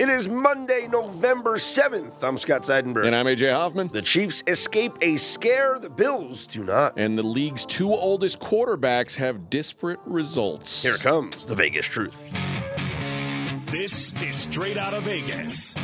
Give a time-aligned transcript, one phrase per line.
[0.00, 2.22] It is Monday, November 7th.
[2.22, 3.06] I'm Scott Seidenberg.
[3.06, 3.88] And I'm AJ Hoffman.
[3.88, 6.94] the Chiefs escape a scare, the Bills do not.
[6.96, 10.82] And the league's two oldest quarterbacks have disparate results.
[10.82, 12.16] Here comes the Vegas truth.
[13.66, 15.74] This is straight out of Vegas.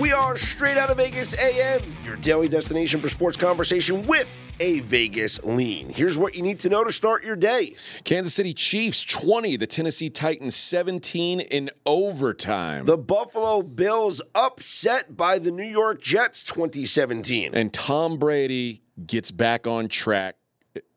[0.00, 4.28] We are straight out of Vegas AM, your daily destination for sports conversation with
[4.58, 5.90] a Vegas lean.
[5.90, 7.74] Here's what you need to know to start your day.
[8.04, 12.86] Kansas City Chiefs 20, the Tennessee Titans 17 in overtime.
[12.86, 17.54] The Buffalo Bills upset by the New York Jets 2017.
[17.54, 20.36] and Tom Brady gets back on track.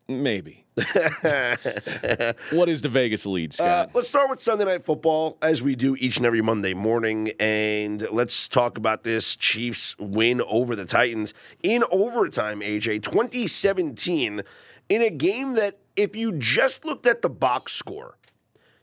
[0.07, 0.65] Maybe.
[0.75, 3.89] what is the Vegas lead, Uh, Scott?
[3.95, 7.31] let's start with Sunday Night Football, as we do each and every Monday morning.
[7.39, 14.41] And let's talk about this Chiefs win over the Titans in overtime, AJ, 2017,
[14.89, 18.17] in a game that, if you just looked at the box score,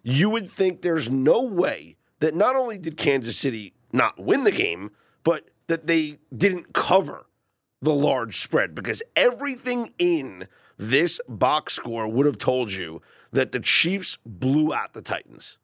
[0.03, 4.51] you would think there's no way that not only did Kansas City not win the
[4.51, 4.91] game,
[5.23, 7.27] but that they didn't cover
[7.81, 13.61] the large spread because everything in this box score would have told you that the
[13.61, 15.59] Chiefs blew out the Titans.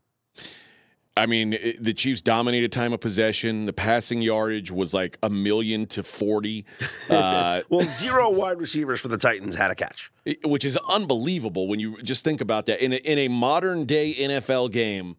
[1.17, 3.67] I mean, it- the Chiefs dominated time of possession.
[3.67, 6.65] The passing yardage was like a million to 40,
[7.11, 10.13] uh, Well, zero wide receivers for the Titans had a catch.
[10.45, 12.81] which is unbelievable when you just think about that.
[12.85, 15.17] In a, in a modern day NFL game,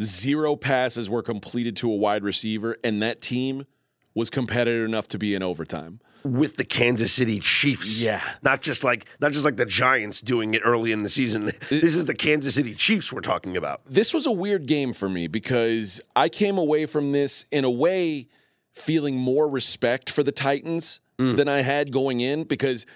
[0.00, 3.66] zero passes were completed to a wide receiver, and that team
[4.14, 6.00] was competitive enough to be in overtime.
[6.24, 8.02] with the Kansas City Chiefs.
[8.02, 8.20] Yeah.
[8.42, 11.52] Not just like not just like the Giants doing it early in the season.
[11.70, 13.80] This is the Kansas City Chiefs we're talking about.
[13.86, 17.70] this was a weird game for me because I came away from this in a
[17.70, 18.28] way
[18.72, 21.36] feeling more respect for the Titans mm.
[21.36, 22.86] than I had going in because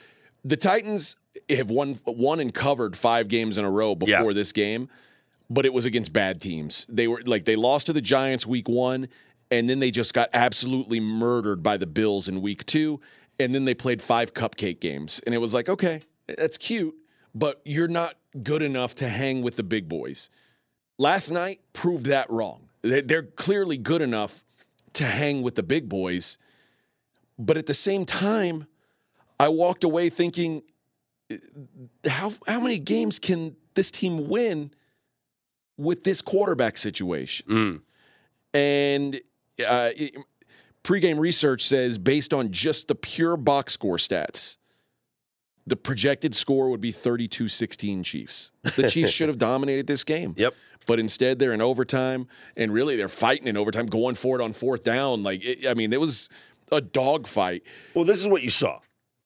[0.44, 1.16] the Titans
[1.48, 4.34] have won won and covered five games in a row before Yeah.
[4.34, 4.88] this game,
[5.48, 6.86] but it was against bad teams.
[6.88, 9.08] They were like they lost to the Giants week 1
[9.54, 13.00] and then they just got absolutely murdered by the Bills in week 2
[13.40, 16.94] and then they played five cupcake games and it was like okay, that's cute,
[17.34, 20.30] but you're not good enough to hang with the big boys
[20.98, 22.68] last night proved that wrong.
[22.82, 24.44] They- They're clearly good enough
[24.94, 26.38] to hang with the big boys.
[27.38, 28.66] But at the same time,
[29.40, 30.62] I walked away thinking,
[32.08, 34.70] how, how many games can this team win
[35.76, 37.46] with this quarterback situation?
[37.48, 37.80] Mm.
[38.54, 39.20] And
[39.66, 40.16] uh, it-
[40.82, 44.58] pregame research says, based on just the pure box score stats,
[45.66, 48.52] the projected score would be 32 16 Chiefs.
[48.76, 50.34] The Chiefs should have dominated this game.
[50.36, 50.54] Yep.
[50.86, 52.28] But instead, they're in overtime,
[52.58, 55.22] and really, they're fighting in overtime, going for it on fourth down.
[55.22, 56.28] Like, it, I mean, it was
[56.70, 57.62] a dogfight.
[57.94, 58.80] Well, this is what you saw.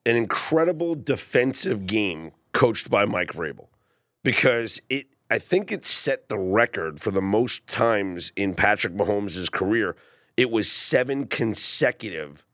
[0.06, 3.66] An incredible defensive game coached by Mike Vrabel.
[4.22, 9.50] Because it I think it set the record for the most times in Patrick Mahomes'
[9.50, 9.96] career.
[10.38, 12.46] It was seven consecutive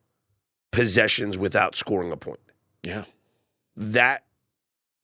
[0.72, 2.40] possessions without scoring a point.
[2.82, 3.04] Yeah.
[3.76, 4.24] that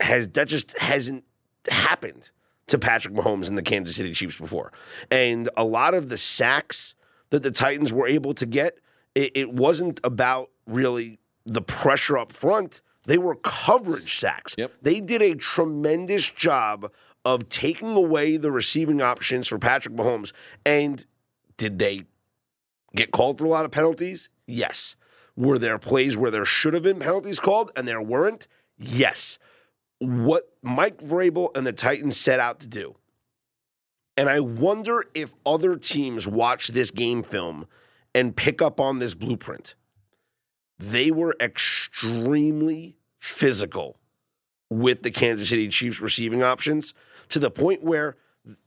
[0.01, 1.25] has that just hasn't
[1.69, 2.31] happened
[2.69, 4.73] to Patrick Mahomes and the Kansas City Chiefs before.
[5.11, 6.95] And a lot of the sacks
[7.31, 8.79] that the Titans were able to get,
[9.15, 12.81] it, it wasn't about really the pressure up front.
[13.05, 14.55] They were coverage sacks.
[14.57, 14.73] Yep.
[14.83, 16.91] They did a tremendous job
[17.25, 20.33] of taking away the receiving options for Patrick Mahomes.
[20.65, 21.05] And
[21.57, 22.05] did they
[22.95, 24.29] get called for a lot of penalties?
[24.47, 24.97] Yes.
[25.37, 28.47] Were there plays where there should have been penalties called and there weren't?
[28.79, 29.39] Yes.
[29.99, 32.97] What Mike Vrabel and the Titans set out to do,
[34.17, 37.67] and I wonder if other teams watch this game film
[38.15, 39.75] and pick up on this blueprint.
[40.79, 43.99] They were extremely physical
[44.71, 46.95] with the Kansas City Chiefs receiving options
[47.29, 48.17] to the point where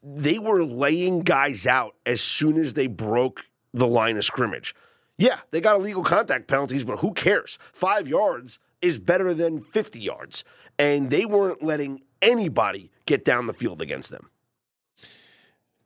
[0.03, 4.75] they were laying guys out as soon as they broke the line of scrimmage.
[5.17, 7.59] Yeah, they got illegal contact penalties, but who cares?
[7.71, 10.43] Five yards is better than 50 yards.
[10.79, 14.29] And they weren't letting anybody get down the field against them.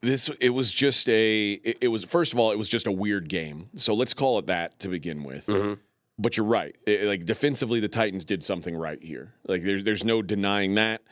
[0.00, 2.92] This it was just a it, it was first of all it was just a
[2.92, 3.68] weird game.
[3.74, 5.46] So let's call it that to begin with.
[5.46, 5.74] Mm-hmm.
[6.18, 6.76] But you're right.
[6.86, 9.34] It- like defensively, the Titans did something right here.
[9.46, 11.02] Like there's there's no denying that.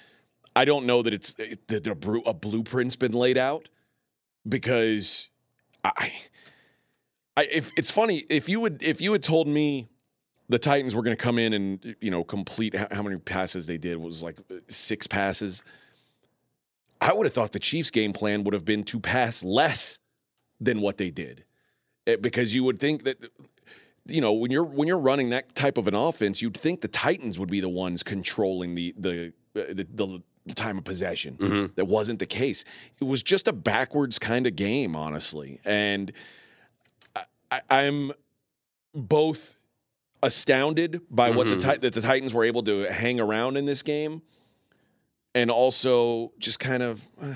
[0.55, 3.69] I don't know that it's that a blueprint's been laid out
[4.49, 5.29] because
[5.85, 6.13] I,
[7.37, 9.89] I if it's funny if you would if you had told me
[10.49, 13.79] the Titans were going to come in and you know complete how, many passes they
[13.79, 14.39] did was like
[14.69, 15.63] six passes.
[17.01, 19.99] I would have thought the Chiefs' game plan would have been to pass less
[20.61, 21.45] than what they did,
[22.07, 23.19] Eh, because you would think that
[24.07, 26.89] you know when you're when you're running that type of an offense, you'd think the
[26.89, 31.37] Titans would be the ones controlling the the uh, the, the, the time of possession.
[31.75, 32.65] That wasn't the case.
[33.01, 36.13] It was just a backwards kind of game, honestly, and
[37.51, 38.13] I, I, I'm
[38.95, 39.57] both
[40.23, 43.83] astounded by what the Ti- that the Titans were able to hang around in this
[43.83, 44.23] game,
[45.35, 47.05] and also just kind of.
[47.21, 47.35] uh,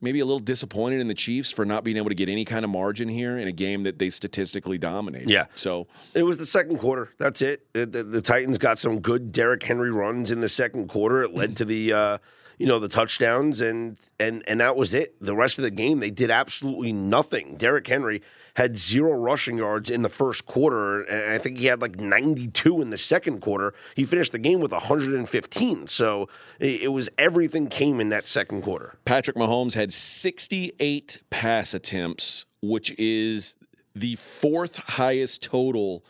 [0.00, 2.62] Maybe a little disappointed in the Chiefs for not being able to get any kind
[2.62, 5.30] of margin here in a game that they statistically dominated.
[5.30, 5.46] Yeah.
[5.54, 7.08] So It was the second quarter.
[7.18, 7.72] That's it.
[7.72, 11.22] The, the, the Titans got some good Derrick Henry runs in the second quarter.
[11.22, 12.18] It led to the uh,
[12.58, 15.16] you know the touchdowns and and and that was it.
[15.20, 17.56] The rest of the game they did absolutely nothing.
[17.56, 18.22] Derrick Henry
[18.54, 22.80] had zero rushing yards in the first quarter, and I think he had like 92
[22.80, 23.74] in the second quarter.
[23.96, 25.88] He finished the game with 115.
[25.88, 26.28] So
[26.60, 28.96] it, was everything came in that second quarter.
[29.04, 33.56] Patrick Mahomes had 68 pass attempts, which is
[33.94, 36.04] the fourth highest total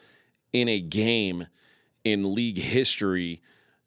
[0.52, 1.46] in a game
[2.04, 3.40] in league history.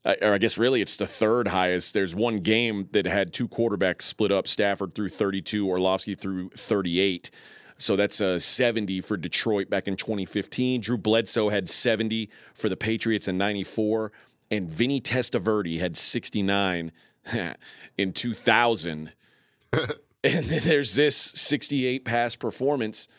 [0.08, 1.94] Uh, or I guess really it's the third highest.
[1.94, 4.48] There's one game that had two quarterbacks split up.
[4.48, 7.30] Stafford threw 32, Orlovsky threw 38.
[7.78, 10.80] So that's a 70 for Detroit back in 2015.
[10.80, 14.14] Drew Bledsoe had 70 for the Patriots in 94.
[14.50, 16.94] And Vinny Testaverde had 69
[17.98, 19.14] in 2000.
[19.74, 19.92] and
[20.24, 23.10] then there's this 68 pass performance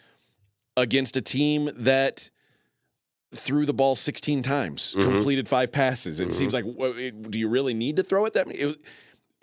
[0.75, 2.31] against a team that
[3.33, 6.21] threw the ball 16 times, completed five passes.
[6.21, 8.59] It seems like, do you really need to throw it that many?
[8.59, 8.77] It,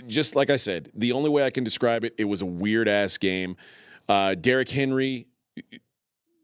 [0.08, 2.88] just like I said, the only way I can describe it, it was a weird
[2.90, 3.56] ass game.
[4.10, 5.28] Uh, Derrick Henry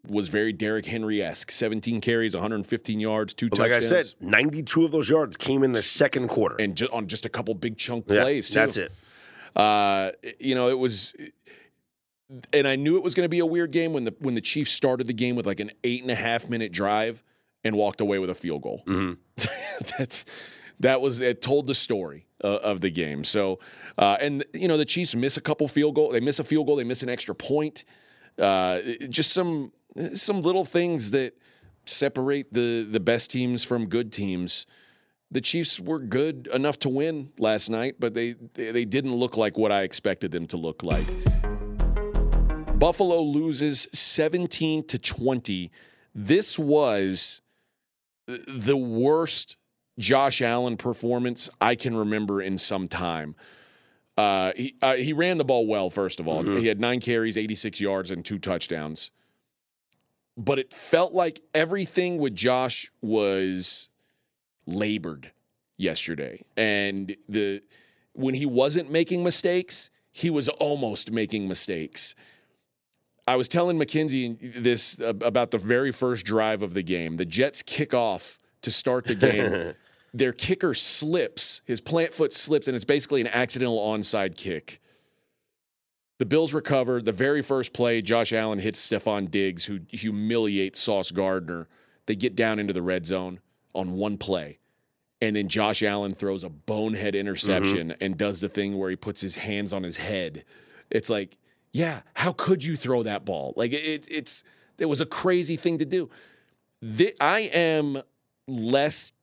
[0.08, 4.86] was very Derrick Henry esque 17 carries, 115 yards, two But like I said, 92
[4.86, 6.56] of those yards came in the second quarter.
[6.60, 8.56] and ju- on just a couple big chunk Yeah, plays, too.
[8.56, 8.92] that's it.
[9.56, 11.14] Uh, you know, it was,
[12.54, 14.42] and I knew it was going to be a weird game when the when the
[14.42, 17.22] Chiefs started the game with like an eight and a half minute drive
[17.64, 18.84] and walked away with a field goal.
[18.86, 19.18] Mhm.
[19.98, 21.42] That's that was it.
[21.42, 23.24] Told the story uh, of the game.
[23.24, 23.60] So,
[23.98, 26.10] uh, and you know, the Chiefs miss a couple field goal.
[26.10, 26.76] They miss a field goal.
[26.76, 27.86] They miss an extra point.
[28.40, 28.80] Uh,
[29.10, 29.72] just some
[30.14, 31.34] some little things that
[31.86, 34.66] separate the the best teams from good teams
[35.32, 39.58] the Chiefs were good enough to win last night, but they they didn't look like
[39.58, 41.08] what I expected them to look like.
[42.78, 45.72] Buffalo loses 17 to 20.
[46.14, 47.41] This was
[48.28, 49.58] the worst
[50.00, 53.36] Josh Allen performance I can remember in some time.
[54.18, 55.90] Uh, he uh, he ran the ball well.
[55.90, 59.12] First of all, he had nine carries, 86 yards, and two touchdowns.
[60.38, 63.90] But it felt like everything with Josh was
[64.66, 65.32] labored
[65.78, 66.44] yesterday.
[66.58, 67.62] And the
[68.14, 72.16] when he wasn't making mistakes, he was almost making mistakes.
[73.28, 77.18] I was telling Mackenzie this uh, about the very first drive of the game.
[77.18, 79.74] The Jets kick off to start the game.
[80.14, 84.82] Their kicker slips, his plant foot slips, and it's basically an accidental onside kick.
[86.20, 87.02] The Bills recover.
[87.02, 91.68] The very first play, Josh Allen hits Stefon Diggs, who humiliates Sauce Gardner.
[92.08, 93.40] They get down into the red zone
[93.74, 94.60] on one play.
[95.22, 99.22] And then Josh Allen throws a bonehead interception and does the thing where he puts
[99.22, 100.44] his hands on his head.
[100.90, 101.38] It's like,
[101.74, 103.54] yeah, how could you throw that ball?
[103.56, 104.44] Like it, it's
[104.78, 106.10] it was a crazy thing to do.
[106.84, 108.02] Thi- I am
[108.48, 109.14] less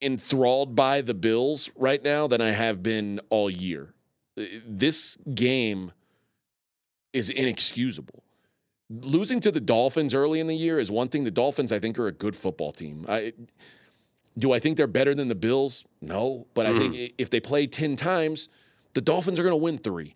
[0.00, 3.94] enthralled by the Bills right now than I have been all year.
[4.38, 5.92] Uh, This game
[7.12, 8.22] is inexcusable.
[8.88, 11.24] Losing to the Dolphins early in the year is one thing.
[11.24, 13.04] The Dolphins, I think, are a good football team.
[13.08, 13.32] I,
[14.38, 15.84] do I think they're better than the Bills?
[16.02, 18.48] No, but I think if they play 10 times,
[18.94, 20.14] the Dolphins are going to win three.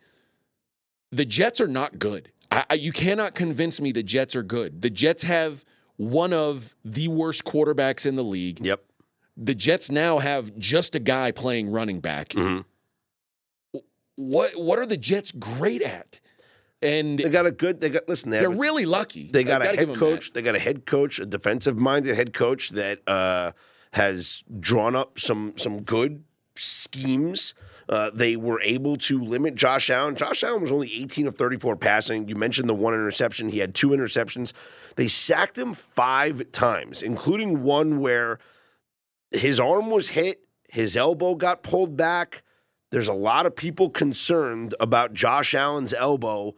[1.12, 2.30] The Jets are not good.
[2.50, 4.82] I, I, you cannot convince me the Jets are good.
[4.82, 5.64] The Jets have
[5.96, 8.60] one of the worst quarterbacks in the league.
[8.64, 8.82] Yep.
[9.36, 12.30] The Jets now have just a guy playing running back.
[12.30, 12.64] Mhm.
[14.16, 16.20] What what are the Jets great at?
[16.82, 17.80] And They got a good.
[17.80, 18.30] They got listen.
[18.30, 19.30] They they're a- really lucky.
[19.32, 19.98] They got I a gotta head give 'em that.
[20.00, 20.32] coach.
[20.32, 23.52] They got a head coach, a defensive-minded head coach that uh,
[23.92, 26.24] has drawn up some some good
[26.56, 27.54] schemes.
[27.90, 30.14] Uh, they were able to limit Josh Allen.
[30.14, 32.28] Josh Allen was only 18 of 34 passing.
[32.28, 33.48] You mentioned the one interception.
[33.48, 34.52] He had two interceptions.
[34.96, 38.38] They sacked him five times, including one where
[39.32, 42.44] his arm was hit, his elbow got pulled back.
[42.90, 46.54] There's a lot of people concerned about Josh Allen's elbow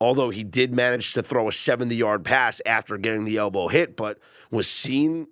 [0.00, 3.96] although he did manage to throw a 70 yard pass after getting the elbow hit,
[3.96, 4.18] but
[4.50, 5.26] was seen,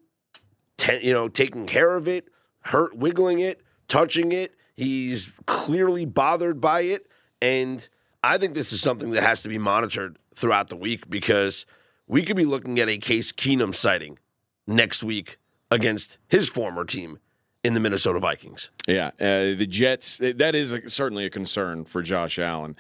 [0.79, 2.29] te- you know, taking care of it,
[2.63, 4.55] hurt, wiggling it, touching it.
[4.75, 7.07] He's clearly bothered by it.
[7.41, 7.87] And
[8.23, 11.67] I think this is something that has to be monitored throughout the week because
[12.07, 14.19] we could be looking at a Case Keenum sighting
[14.67, 15.39] next week
[15.71, 17.19] against his former team
[17.65, 18.71] in the Minnesota Vikings.
[18.87, 20.19] Yeah, uh, the Jets.
[20.19, 22.77] That is a, certainly a concern for Josh Allen.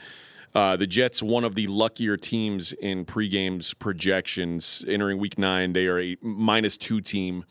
[0.54, 5.72] Uh, the Jets, one of the luckier teams in pregame's projections entering Week Nine.
[5.72, 7.44] They are a minus two team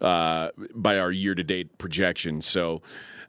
[0.00, 2.40] uh, by our year-to-date projection.
[2.40, 2.82] So,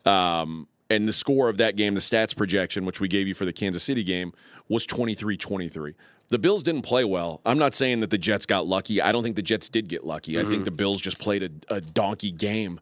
[0.10, 3.46] um, and the score of that game, the stats projection, which we gave you for
[3.46, 4.34] the Kansas City game,
[4.68, 5.94] was 23-23.
[6.30, 7.42] The Bills didn't play well.
[7.46, 9.01] I'm not saying that the Jets got lucky.
[9.01, 10.34] I don't think the Jets did get lucky.
[10.34, 10.48] Mm-hmm.
[10.48, 12.80] I think the Bills just played a, a donkey game.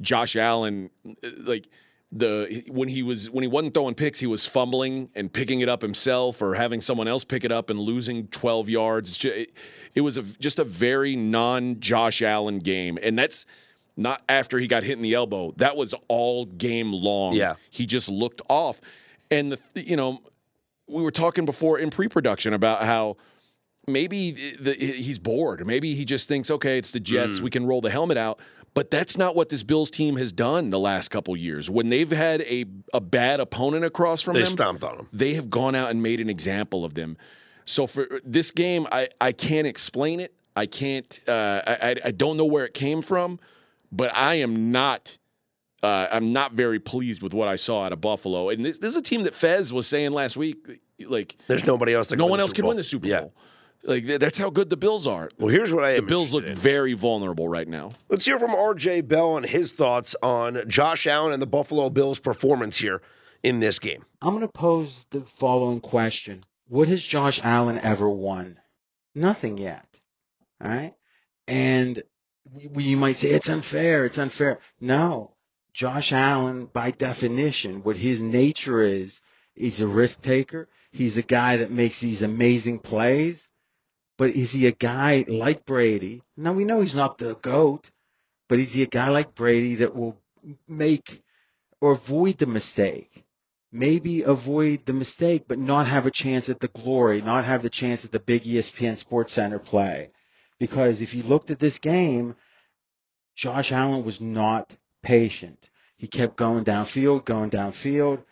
[0.00, 0.90] Josh Allen,
[1.46, 1.68] like
[2.12, 5.68] the when he was when he wasn't throwing picks, he was fumbling and picking it
[5.68, 9.24] up himself or having someone else pick it up and losing 12 yards.
[9.94, 13.46] It, was a, just a very non Josh Allen game, and that's
[13.96, 15.52] not after he got hit in the elbow.
[15.56, 17.34] That was all game long.
[17.34, 18.80] Yeah, he just looked off,
[19.30, 20.20] and the you know
[20.88, 23.16] we were talking before in pre-production about how
[23.86, 25.66] maybe the, he's bored.
[25.66, 27.40] Maybe he just thinks, okay, it's the Jets.
[27.40, 27.42] Mm.
[27.42, 28.40] We can roll the helmet out.
[28.74, 31.70] But that's not what this Bills team has done the last couple years.
[31.70, 35.08] When they've had a, a bad opponent across from they them, stomped on them.
[35.14, 37.16] They have gone out and made an example of them.
[37.64, 40.34] So for this game, I, I can't explain it.
[40.54, 41.20] I can't.
[41.26, 43.40] Uh, I I don't know where it came from,
[43.92, 45.18] but I am not.
[45.82, 48.48] Uh, I'm not very pleased with what I saw out of Buffalo.
[48.48, 50.80] And this, this is a team that Fez was saying last week.
[51.06, 52.08] Like, there's nobody else.
[52.08, 53.32] That can No one else can win the Super Bowl.
[53.34, 53.42] Yeah.
[53.86, 55.30] Like that's how good the Bills are.
[55.38, 55.96] Well, here's what I am.
[55.96, 56.56] The Bills look in.
[56.56, 57.90] very vulnerable right now.
[58.08, 59.02] Let's hear from R.J.
[59.02, 63.00] Bell on his thoughts on Josh Allen and the Buffalo Bills' performance here
[63.44, 64.04] in this game.
[64.20, 68.58] I'm going to pose the following question: What has Josh Allen ever won?
[69.14, 69.86] Nothing yet.
[70.60, 70.94] All right,
[71.46, 72.02] and we,
[72.76, 74.04] you might say it's unfair.
[74.04, 74.60] It's unfair.
[74.80, 75.32] No,
[75.72, 79.20] Josh Allen, by definition, what his nature is,
[79.54, 80.68] he's a risk taker.
[80.92, 83.48] He's a guy that makes these amazing plays
[84.16, 86.22] but is he a guy like Brady?
[86.36, 87.90] Now we know he's not the GOAT,
[88.48, 90.18] but is he a guy like Brady that will
[90.66, 91.22] make
[91.80, 93.24] or avoid the mistake?
[93.72, 97.68] Maybe avoid the mistake, but not have a chance at the glory, not have the
[97.68, 100.10] chance at the big ESPN Sports Center play.
[100.58, 102.34] Because if you looked at this game,
[103.34, 105.70] Josh Allen was not patient.
[105.96, 108.22] He kept going downfield, going downfield.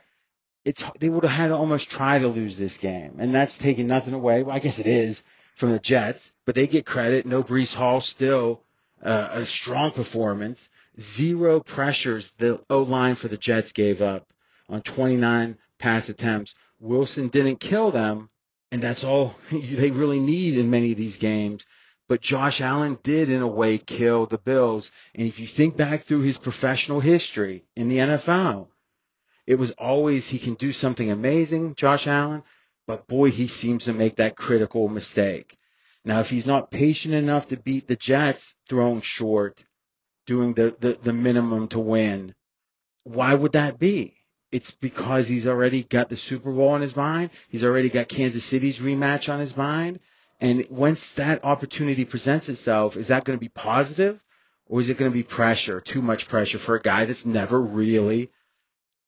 [0.65, 3.87] It's they would have had to almost try to lose this game, and that's taking
[3.87, 4.43] nothing away.
[4.43, 5.23] Well, I guess it is
[5.57, 7.27] from the Jets, but they get credit.
[7.27, 8.63] No Breece Hall, still
[9.03, 10.69] uh, a strong performance.
[10.99, 14.27] Zero pressures the O line for the Jets gave up
[14.69, 16.55] on 29 pass attempts.
[16.81, 18.31] Wilson didn't kill them,
[18.73, 21.67] and that's all they really need in many of these games.
[22.09, 24.91] But Josh Allen did, in a way, kill the Bills.
[25.15, 28.69] And if you think back through his professional history in the NFL,
[29.47, 32.43] it was always he can do something amazing, Josh Allen,
[32.87, 35.59] but boy, he seems to make that critical mistake.
[36.05, 39.65] Now, if he's not patient enough to beat the Jets throwing short,
[40.27, 42.35] doing the, the, the minimum to win,
[43.05, 44.17] why would that be?
[44.53, 47.31] It's because he's already got the Super Bowl on his mind.
[47.49, 50.01] He's already got Kansas City's rematch on his mind.
[50.45, 54.23] And once that opportunity presents itself, is that going to be positive
[54.67, 57.59] or is it going to be pressure, too much pressure for a guy that's never
[57.59, 58.31] really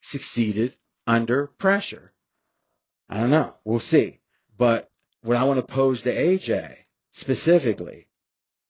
[0.01, 0.75] succeeded
[1.07, 2.15] under pressure?
[3.11, 3.53] I don't know.
[3.67, 4.21] We'll see.
[4.57, 4.91] But
[5.21, 6.75] what I want to pose to AJ
[7.11, 8.07] specifically,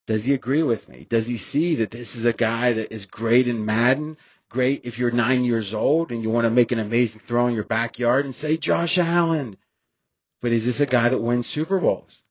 [0.08, 1.06] does he agree with me?
[1.08, 4.16] Does he see that this is a guy that is great in Madden?
[4.48, 7.54] Great if you're nine years old and you want to make an amazing throw in
[7.54, 9.56] your backyard and say Josh Allen.
[10.42, 12.24] But is this a guy that wins Super Bowls?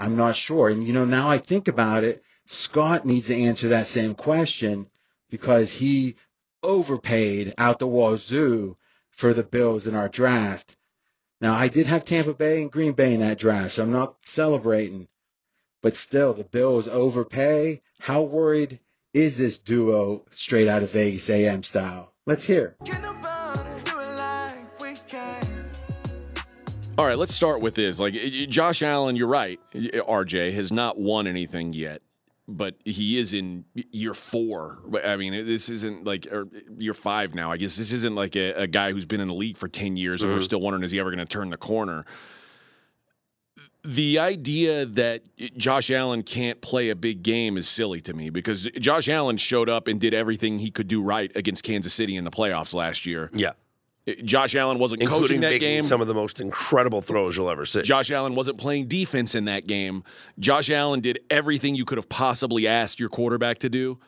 [0.00, 0.70] I'm not sure.
[0.70, 4.86] And you know, now I think about it, Scott needs to answer that same question
[5.28, 6.16] because he
[6.62, 8.76] overpaid out the wazoo
[9.10, 10.74] for the Bills in our draft.
[11.40, 14.16] Now, I did have Tampa Bay and Green Bay in that draft, so I'm not
[14.24, 15.08] celebrating.
[15.82, 17.82] But still, the Bills overpay.
[17.98, 18.80] How worried
[19.14, 22.12] is this duo straight out of Vegas AM style?
[22.26, 22.76] Let's hear.
[27.00, 27.98] All right, let's start with this.
[27.98, 28.12] Like
[28.48, 29.58] Josh Allen, you're right.
[29.74, 32.02] RJ has not won anything yet
[32.50, 34.82] but he is in year four.
[35.04, 37.52] I mean, this isn't like or year five now.
[37.52, 39.96] I guess this isn't like a, a guy who's been in the league for ten
[39.96, 40.38] years, and mm-hmm.
[40.38, 42.04] we're still wondering is he ever going to turn the corner.
[43.82, 45.22] The idea that
[45.56, 49.70] Josh Allen can't play a big game is silly to me because Josh Allen showed
[49.70, 53.06] up and did everything he could do right against Kansas City in the playoffs last
[53.06, 53.30] year.
[53.32, 53.52] Yeah.
[54.24, 55.84] Josh Allen wasn't Including coaching that game.
[55.84, 57.82] Some of the most incredible throws you'll ever see.
[57.82, 60.04] Josh Allen wasn't playing defense in that game.
[60.38, 63.98] Josh Allen did everything you could have possibly asked your quarterback to do.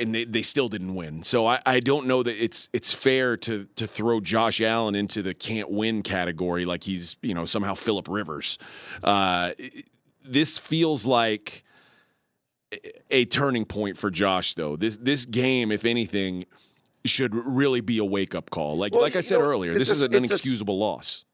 [0.00, 1.22] and they, they still didn't win.
[1.22, 5.20] So I, I don't know that it's it's fair to to throw Josh Allen into
[5.22, 8.56] the can't win category like he's you know somehow Philip Rivers.
[9.02, 9.50] Uh,
[10.24, 11.64] this feels like
[13.10, 14.76] a turning point for Josh, though.
[14.76, 16.46] This this game, if anything,
[17.04, 18.76] should really be a wake up call.
[18.76, 21.24] Like Well, like I said know, earlier, this a- is an it's a- inexcusable loss.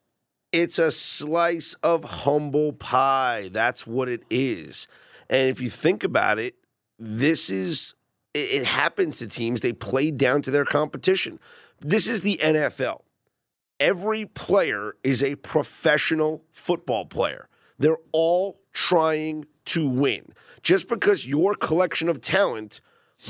[0.50, 3.50] It's a slice of humble pie.
[3.52, 4.88] That's what it is.
[5.28, 6.54] And if you think about it,
[6.98, 7.94] this is
[8.32, 9.60] it, it happens to teams.
[9.60, 11.38] They play down to their competition.
[11.80, 13.02] This is the NFL.
[13.78, 17.48] Every player is a professional football player.
[17.78, 20.32] They're all trying to win.
[20.62, 22.80] Just because your collection of talent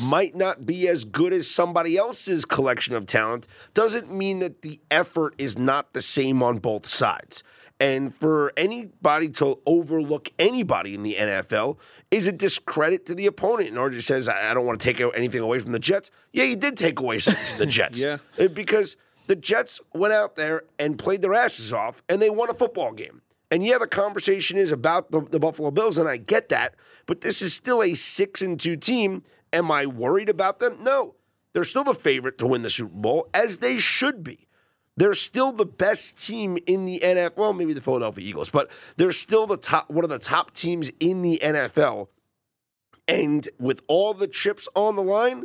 [0.03, 4.81] might not be as good as somebody else's collection of talent doesn't mean that the
[4.91, 7.43] effort is not the same on both sides.
[7.81, 11.79] And for anybody to overlook anybody in the NFL
[12.11, 13.69] is a discredit to the opponent.
[13.69, 16.11] And RJ says, I I don't want to take anything away from the Jets.
[16.33, 18.01] Yeah, you did take away something from the Jets.
[18.01, 18.19] Yeah.
[18.39, 18.97] Uh, Because
[19.29, 22.93] the Jets went out there and played their asses off and they won a football
[22.93, 23.23] game.
[23.51, 26.75] And yeah, the conversation is about the, the Buffalo Bills, and I get that,
[27.07, 29.23] but this is still a six and two team.
[29.53, 30.79] Am I worried about them?
[30.83, 31.15] No.
[31.53, 34.47] They're still the favorite to win the Super Bowl, as they should be.
[34.97, 37.37] They're still the best team in the NFL.
[37.37, 40.91] Well, maybe the Philadelphia Eagles, but they're still the top one of the top teams
[41.01, 42.09] in the NFL.
[43.07, 45.45] And with all the chips on the line,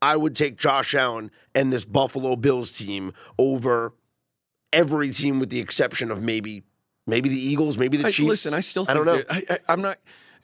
[0.00, 3.94] I would take Josh Allen and this Buffalo Bills team over
[4.72, 6.62] every team with the exception of maybe
[7.06, 8.28] maybe the Eagles, maybe the I- Chiefs.
[8.28, 9.20] listen, I still I don't know.
[9.28, 9.96] I, I, I'm not.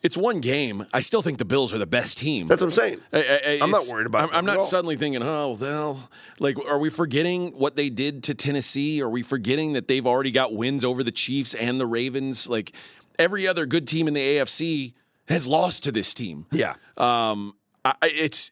[0.04, 0.84] It's one game.
[0.92, 2.46] I still think the Bills are the best team.
[2.46, 3.00] That's what I'm saying.
[3.12, 6.08] I- I- I'm not worried about I'm, I'm not suddenly thinking, oh, well,
[6.38, 9.00] like, are we forgetting what they did to Tennessee?
[9.02, 12.46] Are we forgetting that they've already got wins over the Chiefs and the Ravens?
[12.48, 12.72] Like,
[13.18, 14.92] every other good team in the AFC
[15.28, 16.44] has lost to this team.
[16.52, 16.74] Yeah.
[16.98, 18.50] Um, I, it's,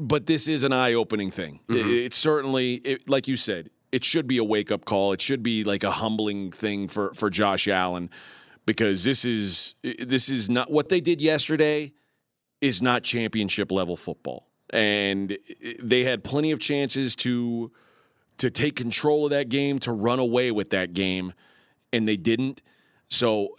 [0.00, 1.60] but this is an eye-opening thing.
[1.68, 1.90] It- Mm-hmm.
[1.90, 5.12] it's certainly, it, like you said, it should be a wake-up call.
[5.12, 8.08] It should be like a humbling thing for for Josh Allen
[8.66, 11.92] because this is this is not what they did yesterday
[12.60, 15.36] is not championship level football, and
[15.82, 17.72] they had plenty of chances to
[18.38, 21.32] to take control of that game, to run away with that game,
[21.92, 22.62] and they didn't.
[23.10, 23.54] So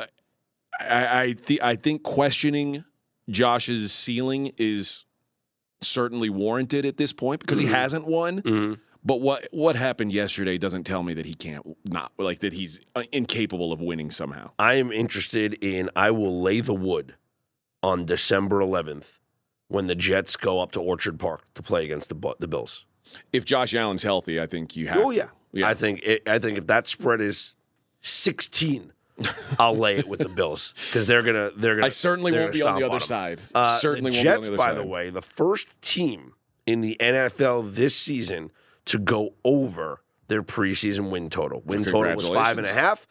[0.79, 2.83] I I, th- I think questioning
[3.29, 5.05] Josh's ceiling is
[5.81, 8.41] certainly warranted at this point because he hasn't won.
[8.41, 8.79] Mhm.
[9.05, 12.81] But what what happened yesterday doesn't tell me that he can't not like that he's
[12.95, 14.51] uh, incapable of winning somehow.
[14.57, 17.15] I am interested in I will lay the wood
[17.81, 19.19] on December 11th
[19.67, 22.85] when the Jets go up to Orchard Park to play against the the Bills.
[23.33, 24.97] If Josh Allen's healthy, I think you have.
[24.97, 25.17] Oh to.
[25.17, 25.27] yeah.
[25.51, 25.67] yeah.
[25.67, 27.55] I think it, I think if that spread is
[27.99, 28.93] 16,
[29.59, 31.87] I'll lay it with the Bills because they're gonna they're gonna.
[31.87, 33.41] I certainly won't be on the other side.
[33.53, 36.33] Uh, certainly the won't Jets, be on the by other the way, the first team
[36.65, 38.51] in the NFL this season
[38.85, 41.61] to go over their preseason win total.
[41.65, 42.75] Win total was five and a Congratulations.
[42.75, 43.07] half.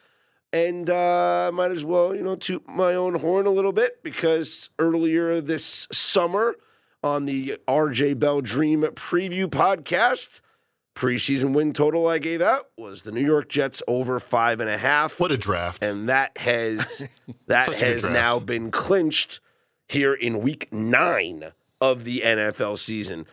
[0.55, 4.03] And uh, I might as well, you know, toot my own horn a little bit
[4.03, 6.57] because earlier this summer
[7.03, 10.41] on the RJ Bell Dream Preview podcast,
[10.95, 14.77] preseason win total I gave out was the New York Jets over five and a
[14.77, 15.83] half What a draft.
[15.83, 17.09] and that has
[17.47, 19.41] that Such a good has now been clinched
[19.89, 23.27] here in week nine of the NFL season.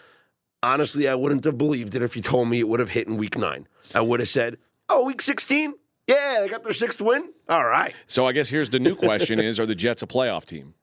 [0.61, 3.17] Honestly, I wouldn't have believed it if you told me it would have hit in
[3.17, 3.67] week nine.
[3.95, 4.57] I would have said,
[4.89, 5.73] "Oh, week sixteen,
[6.07, 7.31] yeah, they got their sixth win.
[7.47, 10.45] All right." So I guess here's the new question: Is are the Jets a playoff
[10.45, 10.73] team?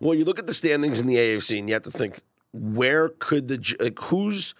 [0.00, 2.20] Well, you look at the standings in the AFC, and you have to think,
[2.52, 4.54] where could the like who's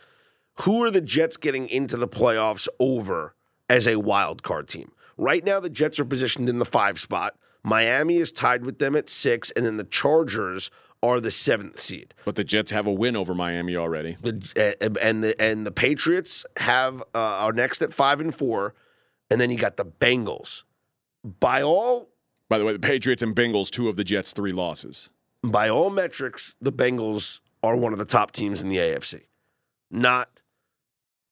[0.63, 3.35] who are the Jets getting into the playoffs over
[3.69, 4.93] as a wild card team?
[5.17, 7.37] Right now, the Jets are positioned in the five spot.
[7.63, 10.71] Miami is tied with them at six, and then the Chargers
[11.03, 12.15] are the seventh seed.
[12.25, 14.17] But the Jets have a win over Miami already.
[14.21, 18.75] The uh, and the and the Patriots have uh, are next at five and four,
[19.31, 20.63] and then you got the Bengals.
[21.25, 22.09] By all
[22.49, 25.11] By the way, the Patriots and Bengals, two of the Jets' three losses.
[25.43, 29.23] by all metrics, the Bengals are one of the top teams in the AFC.
[29.91, 30.29] Not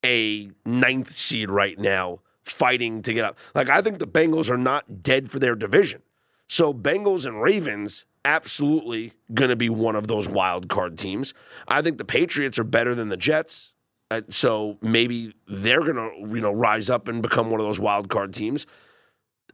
[0.05, 3.38] a ninth seed right now fighting to get up.
[3.55, 6.03] Like, I think the Bengals are not dead for their division.
[6.48, 11.34] So, Bengals and Ravens, absolutely going to be one of those wild card teams.
[11.68, 13.74] I think the Patriots are better than the Jets.
[14.10, 17.80] Uh, so maybe they're going to, you know, rise up and become one of those
[17.80, 18.66] wild card teams.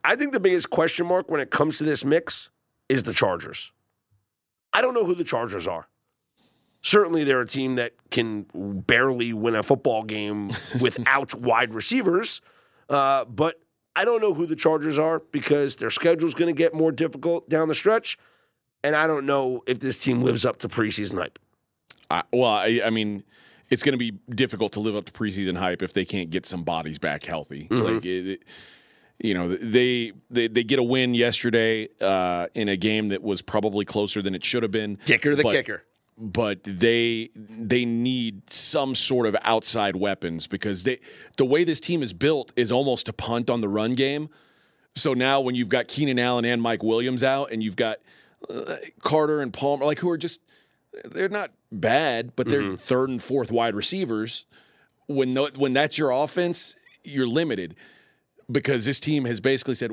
[0.04, 2.50] I think the biggest question mark when it comes to this mix
[2.88, 3.72] is the Chargers.
[4.72, 5.88] I don't know who the Chargers are.
[6.83, 8.46] Certainly, they're a team that can
[8.87, 10.48] barely win a football game
[10.80, 12.40] without wide receivers.
[12.88, 13.61] Uh, but
[13.94, 17.48] I don't know who the Chargers are because their schedule's going to get more difficult
[17.48, 18.16] down the stretch.
[18.83, 21.38] And I don't know if this team lives up to preseason hype.
[22.11, 23.23] I, well, I, I mean,
[23.69, 26.47] it's going to be difficult to live up to preseason hype if they can't get
[26.47, 27.69] some bodies back healthy.
[27.71, 28.45] Like, it, it-
[29.23, 33.43] you know, they, they they get a win yesterday uh, in a game that was
[33.43, 34.97] probably closer than it should have been.
[35.05, 35.83] Dicker the But- kicker.
[36.16, 41.01] but they they need some sort of outside weapons because they
[41.37, 44.31] the way this team is built is almost to punt on the run game.
[44.95, 47.99] So now when you've got Keenan Allen and Mike Williams out, and you've got
[49.03, 50.40] Carter and Palmer, like who are just
[51.05, 54.44] they're not bad, but they're third and fourth wide receivers.
[55.07, 57.76] When when that's your offense, you're limited
[58.50, 59.92] because this team has basically said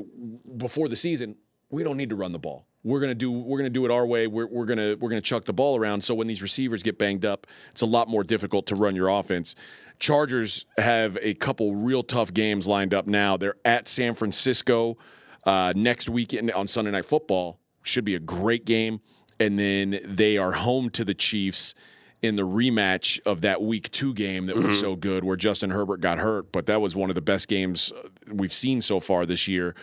[0.56, 1.36] before the season
[1.70, 2.66] we don't need to run the ball.
[2.84, 4.26] We're gonna do we're gonna do it our way.
[4.26, 6.02] We're, we're gonna we're gonna chuck the ball around.
[6.02, 9.08] So when these receivers get banged up, it's a lot more difficult to run your
[9.08, 9.54] offense.
[9.98, 13.36] Chargers have a couple real tough games lined up now.
[13.36, 14.96] They're at San Francisco
[15.44, 17.57] uh, next weekend on Sunday Night Football.
[17.82, 19.00] Should be a great game,
[19.40, 21.74] and then they are home to the Chiefs
[22.20, 26.00] in the rematch of that Week Two game that was so good, where Justin Herbert
[26.00, 26.52] got hurt.
[26.52, 29.74] But that was one of the best games uh, we've seen so far this year.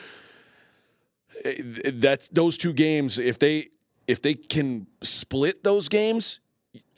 [1.93, 3.69] That's those two games if they
[4.07, 6.39] if they can split those games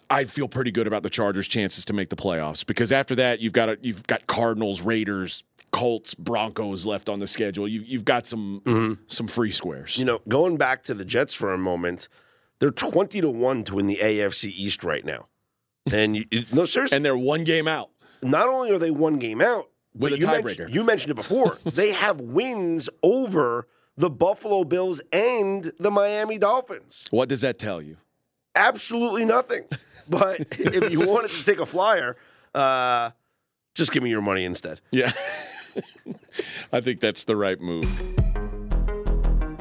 [0.10, 3.42] I feel pretty good about the Chargers' chances to make the playoffs because after that
[3.42, 7.68] you've got a, you've got Cardinals, Raiders, Colts, Broncos left on the schedule.
[7.68, 9.02] You've you've got some mm-hmm.
[9.08, 9.98] some free squares.
[9.98, 12.08] You know, going back to the Jets for a moment,
[12.60, 15.28] they're 20 to 1 to win the AFC East right now.
[15.92, 17.90] And you, you- no, seriously, and they're one game out.
[18.22, 20.72] not only are they one game out, With a tiebreaker.
[20.72, 21.58] You mentioned it before.
[21.66, 23.68] they have wins over
[23.98, 27.06] the Buffalo Bills and the Miami Dolphins.
[27.10, 27.98] What does that tell you?
[28.56, 29.66] Absolutely nothing.
[30.10, 32.16] But if you wanted to take a flyer,
[32.56, 33.12] uh,
[33.76, 34.80] just give me your money instead.
[34.92, 35.12] Yeah.
[36.74, 37.86] I think that's the right move.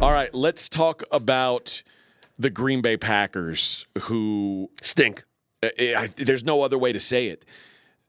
[0.00, 1.82] All right, let's talk about
[2.38, 5.24] the Green Bay Packers who Stink.
[5.62, 7.44] I, I, there's no other way to say it.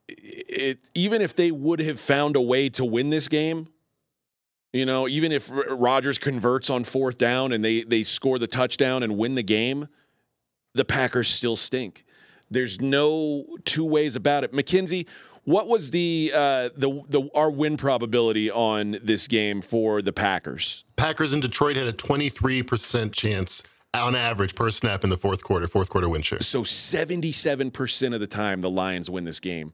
[0.07, 3.67] It even if they would have found a way to win this game,
[4.73, 9.03] you know, even if Rodgers converts on fourth down and they they score the touchdown
[9.03, 9.87] and win the game,
[10.73, 12.03] the Packers still stink.
[12.49, 14.53] There's no two ways about it.
[14.53, 15.07] Mackenzie,
[15.43, 20.83] what was the uh, the the our win probability on this game for the Packers?
[20.95, 25.67] Packers in Detroit had a 23% chance on average per snap in the fourth quarter,
[25.67, 26.41] fourth quarter win share.
[26.41, 29.71] So 77% of the time, the Lions win this game.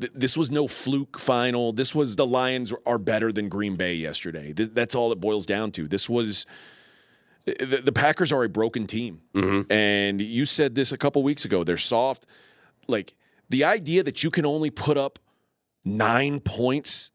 [0.00, 1.72] Th- This was no fluke final.
[1.72, 4.52] This was the Lions are better than Green Bay yesterday.
[4.52, 5.86] Th- That's all it boils down to.
[5.88, 6.46] This was
[7.46, 9.20] the, the Packers are a broken team.
[9.34, 9.70] Mm-hmm.
[9.72, 11.64] And you said this a couple weeks ago.
[11.64, 12.26] They're soft.
[12.88, 13.14] Like
[13.50, 15.18] the idea that you can only put up
[15.84, 17.10] nine points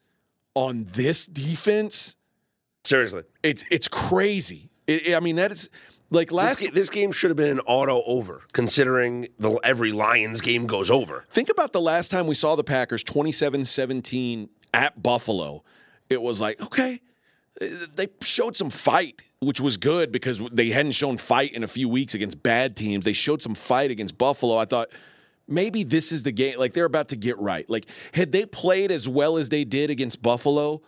[0.55, 2.15] on this defense,
[2.83, 3.23] Seriously.
[3.43, 4.69] it's it's crazy.
[4.87, 5.69] It, I mean, that is
[6.09, 9.91] like This, last ga- this game should have been an auto over, considering the, every
[9.91, 11.25] Lions game goes over.
[11.29, 15.63] Think about the last time we saw the Packers 27 17 at Buffalo.
[16.09, 17.01] It was like, okay,
[17.95, 21.89] they showed some fight, which was good because they hadn't shown fight in a few
[21.89, 23.05] weeks against bad teams.
[23.05, 24.57] They showed some fight against Buffalo.
[24.57, 24.89] I thought
[25.47, 26.57] maybe this is the game.
[26.57, 27.69] Like they're about to get right.
[27.69, 30.81] Like, had they played as well as they did against Buffalo,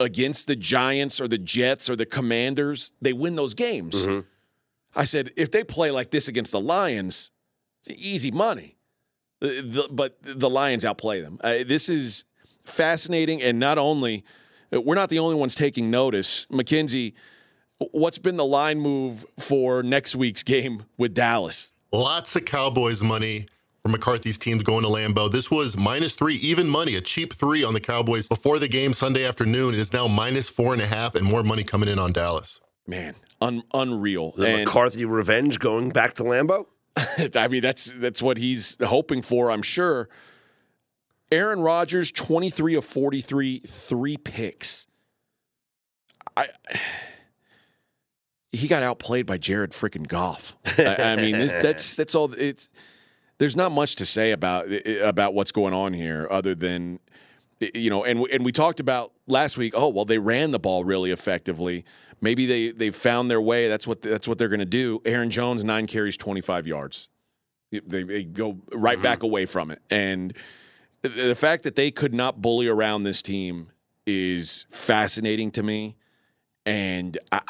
[0.00, 4.04] against the Giants or the Jets or the Commanders, they win those games.
[4.96, 7.30] I said, if they play like this against the Lions,
[7.86, 8.76] it's easy money.
[9.40, 11.38] The- the- but the Lions outplay them.
[11.42, 12.24] Uh, this is
[12.64, 14.24] fascinating, and not only
[14.78, 16.46] we're not the only ones taking notice.
[16.50, 17.14] Mackenzie,
[17.92, 21.72] what's been the line move for next week's game with Dallas?
[21.92, 23.46] Lots of Cowboys money
[23.82, 25.30] for McCarthy's teams going to Lambeau.
[25.30, 28.94] This was minus three, even money, a cheap three on the Cowboys before the game
[28.94, 29.74] Sunday afternoon.
[29.74, 32.60] It is now minus four and a half, and more money coming in on Dallas.
[32.86, 34.32] Man, un- unreal.
[34.32, 36.66] The And McCarthy revenge going back to Lambeau.
[37.36, 40.08] I mean, that's that's what he's hoping for, I'm sure.
[41.34, 44.86] Aaron Rodgers, 23 of 43, three picks.
[46.36, 46.48] I
[48.52, 50.56] he got outplayed by Jared freaking Goff.
[50.78, 52.32] I, I mean, this, that's that's all.
[52.34, 52.70] It's
[53.38, 54.66] there's not much to say about
[55.02, 57.00] about what's going on here, other than
[57.74, 59.74] you know, and and we talked about last week.
[59.76, 61.84] Oh well, they ran the ball really effectively.
[62.20, 63.68] Maybe they they found their way.
[63.68, 65.02] That's what that's what they're going to do.
[65.04, 67.08] Aaron Jones, nine carries, 25 yards.
[67.72, 69.02] They, they go right mm-hmm.
[69.02, 70.32] back away from it, and
[71.08, 73.70] the- fact that they could not bully around this team
[74.06, 75.96] is fascinating to me.
[76.66, 77.40] And I,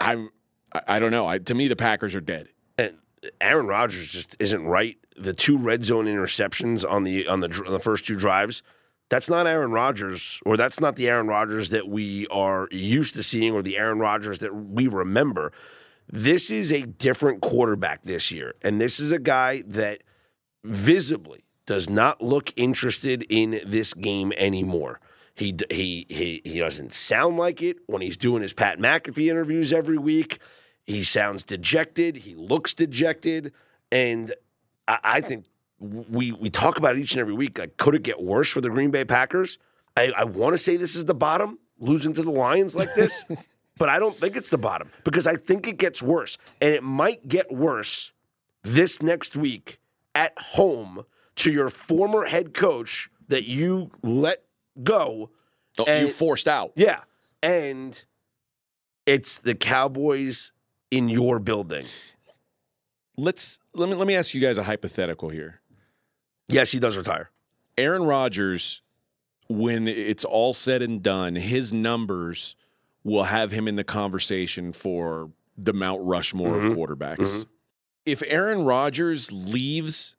[0.73, 1.27] I, I don't know.
[1.27, 2.49] I, to me, the Packers are dead.
[2.79, 2.99] And
[3.41, 4.97] Aaron Rodgers just isn't right.
[5.17, 8.63] The two red zone interceptions on the on the on the first two drives,
[9.09, 13.23] that's not Aaron Rodgers, or that's not the Aaron Rodgers that we are used to
[13.23, 15.53] seeing, or the Aaron Rodgers that we remember.
[16.11, 20.03] This is a different quarterback this year, and this is a guy that
[20.65, 25.01] visibly does not look interested in this game anymore.
[25.35, 29.73] He he he he doesn't sound like it when he's doing his Pat McAfee interviews
[29.73, 30.39] every week.
[30.87, 32.17] He sounds dejected.
[32.19, 33.53] He looks dejected,
[33.91, 34.33] and
[34.87, 35.47] I, I think
[35.81, 37.59] we we talk about it each and every week.
[37.59, 39.59] Like, could it get worse for the Green Bay Packers?
[39.97, 43.25] I, I want to say this is the bottom, losing to the Lions like this,
[43.79, 46.83] but I don't think it's the bottom because I think it gets worse, and it
[46.85, 48.13] might get worse
[48.63, 49.81] this next week
[50.15, 51.05] at home
[51.37, 54.43] to your former head coach that you let
[54.83, 55.31] go.
[55.79, 56.73] Oh, And- you forced out.
[56.77, 57.01] Yeah,
[57.43, 58.05] and
[59.07, 60.53] it's the Cowboys
[60.91, 61.85] in your building.
[63.17, 65.61] Let's let me let me ask you guys a hypothetical here.
[66.49, 67.31] Yes, he does retire.
[67.79, 68.83] Aaron Rodgers,
[69.49, 72.57] when it's all said and done, his numbers
[73.05, 76.67] will have him in the conversation for the Mount Rushmore Mhm.
[76.73, 77.19] of quarterbacks.
[77.19, 77.47] Mhm.
[78.07, 80.17] If Aaron Rodgers leaves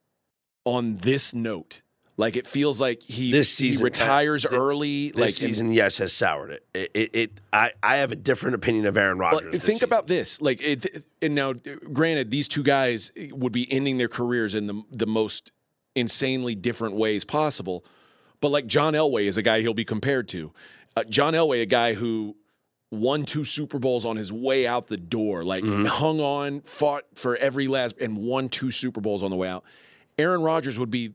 [0.66, 1.82] on this note,
[2.18, 5.36] like it feels like he, This he season, retires uh, th- early, This like and-
[5.36, 6.66] season, yes, has soured it.
[6.74, 9.52] It, it, it I, I have a different opinion of Aaron Rodgers.
[9.52, 9.86] Think season.
[9.86, 10.42] about this.
[10.42, 10.86] Like, it,
[11.22, 11.54] and now,
[11.94, 15.52] granted, these two guys would be ending their careers in the the most
[15.96, 17.86] insanely different ways possible.
[18.42, 20.52] But like John Elway is a guy he'll be compared to.
[20.98, 22.36] Uh, John Elway, a guy who
[22.92, 27.36] won two Super Bowls on his way out the door, like hung on, fought for
[27.38, 29.64] every last, and won two Super Bowls on the way out.
[30.18, 31.14] Aaron Rodgers would be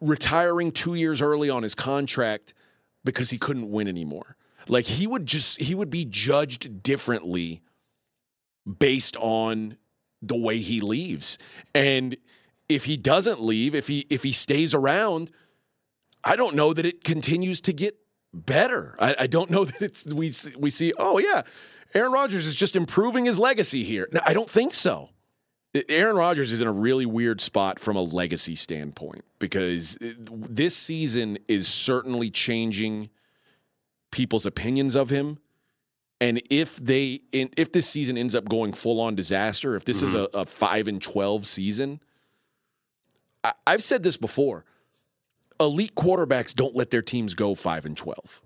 [0.00, 2.54] retiring two years early on his contract
[3.04, 4.36] because he couldn't win anymore.
[4.68, 7.62] Like he would just he would be judged differently
[8.78, 9.76] based on
[10.20, 11.38] the way he leaves.
[11.74, 12.16] And
[12.68, 15.30] if he doesn't leave, if he if he stays around,
[16.24, 17.96] I don't know that it continues to get
[18.32, 18.94] better.
[18.98, 20.92] I, I don't know that it's we see- we see.
[20.96, 21.42] Oh yeah,
[21.94, 24.08] Aaron Rodgers is just improving his legacy here.
[24.12, 25.10] No, I don't think so.
[25.88, 30.76] Aaron Rodgers is in a really weird spot from a legacy standpoint because uh, this
[30.76, 33.08] season is certainly changing
[34.10, 35.38] people's opinions of him.
[36.20, 40.14] And if they, if this season ends up going full on disaster, if this is
[40.14, 40.36] mm-hmm.
[40.36, 42.00] a, a five and twelve season,
[43.42, 44.64] I, I've said this before:
[45.58, 48.40] elite quarterbacks don't let their teams go five and twelve.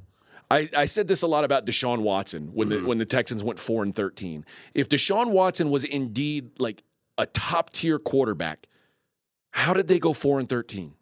[0.50, 2.86] I, I said this a lot about Deshaun Watson when the mm-hmm.
[2.86, 4.46] when the Texans went four and thirteen.
[4.72, 6.82] If Deshaun Watson was indeed like
[7.18, 8.66] a top tier quarterback,
[9.50, 10.94] how did they go four and thirteen?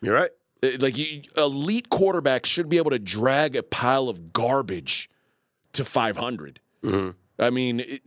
[0.00, 0.30] You're right.
[0.62, 5.10] Uh, Like you, elite quarterbacks should be able to drag a pile of garbage
[5.72, 6.60] to 500.
[7.40, 8.02] I mean, it,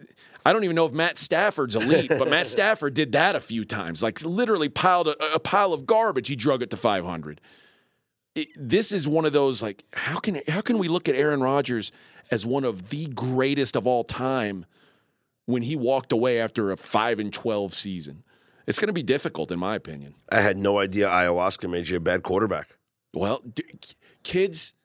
[0.46, 3.64] I don't even know if Matt Stafford's elite, but Matt Stafford did that a few
[3.64, 4.02] times.
[4.04, 7.40] Like literally piled a, a pile of garbage, he drug it to 500.
[8.36, 11.42] It, this is one of those like how can how can we look at Aaron
[11.42, 11.92] Rodgers
[12.32, 14.66] as one of the greatest of all time
[15.52, 18.24] when he walked away after a 5 and 12 season?
[18.68, 20.16] It's going to be difficult in my opinion.
[20.32, 22.70] I had no idea ayahuasca made you a bad quarterback.
[23.14, 23.64] Well, d-
[24.24, 24.76] kids,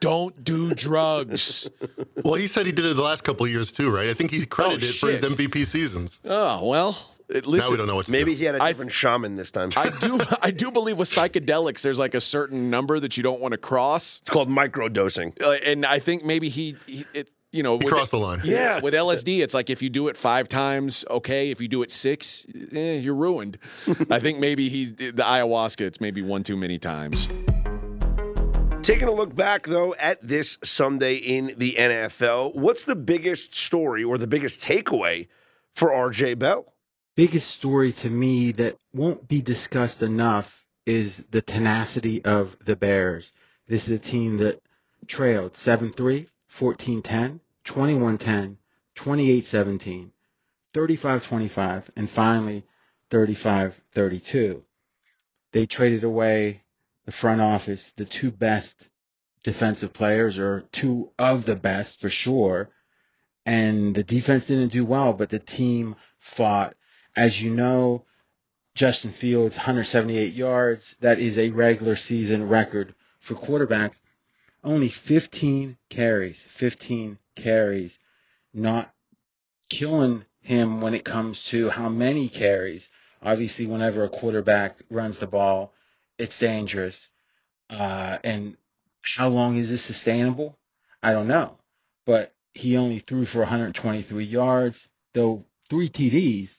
[0.00, 1.68] don't do drugs.
[2.24, 4.08] Well, he said he did it the last couple of years too, right?
[4.08, 5.20] I think he's credited for his.
[5.20, 6.20] MVP seasons.
[6.24, 6.98] oh well.
[7.28, 8.38] it- now Listen, we don't know what to Maybe do.
[8.38, 9.68] he had a I- different shaman this time.
[9.76, 10.18] I do.
[10.42, 13.58] I do believe with psychedelics, there's like a certain number that you don't want to
[13.58, 15.40] cross, it's called microdosing.
[15.40, 18.40] uh, and I think maybe he, he it, you know, He with crossed the line.
[18.44, 21.50] Yeah, with LSD, it's like if you do it five times, okay.
[21.50, 23.58] If you do it six, eh, you're ruined.
[24.10, 25.80] I think maybe he the ayahuasca.
[25.80, 27.28] It's maybe one too many times.
[28.82, 34.04] Taking a look back, though, at this Sunday in the NFL, what's the biggest story
[34.04, 35.26] or the biggest takeaway
[35.74, 36.72] for RJ Bell?
[37.16, 40.46] biggest story to me that won't be discussed enough
[40.84, 43.32] is the tenacity of the Bears.
[43.66, 44.60] This is a team that
[45.08, 48.56] trailed 7-3, 14-10, 21-10,
[48.96, 50.10] 28-17,
[50.74, 52.64] 35-25, and finally
[53.10, 54.62] 35-32.
[55.52, 56.62] They traded away
[57.04, 58.88] the front office, the two best
[59.42, 62.70] defensive players, or two of the best for sure.
[63.44, 66.74] And the defense didn't do well, but the team fought.
[67.14, 68.04] As you know,
[68.74, 70.96] Justin Fields, 178 yards.
[71.00, 73.96] That is a regular season record for quarterbacks.
[74.62, 77.96] Only 15 carries, 15 carries.
[78.52, 78.92] Not
[79.68, 82.88] killing him when it comes to how many carries.
[83.22, 85.72] Obviously, whenever a quarterback runs the ball,
[86.18, 87.08] it's dangerous.
[87.70, 88.56] Uh, and
[89.02, 90.58] how long is this sustainable?
[91.02, 91.58] I don't know.
[92.04, 96.56] But he only threw for 123 yards, though three TDs.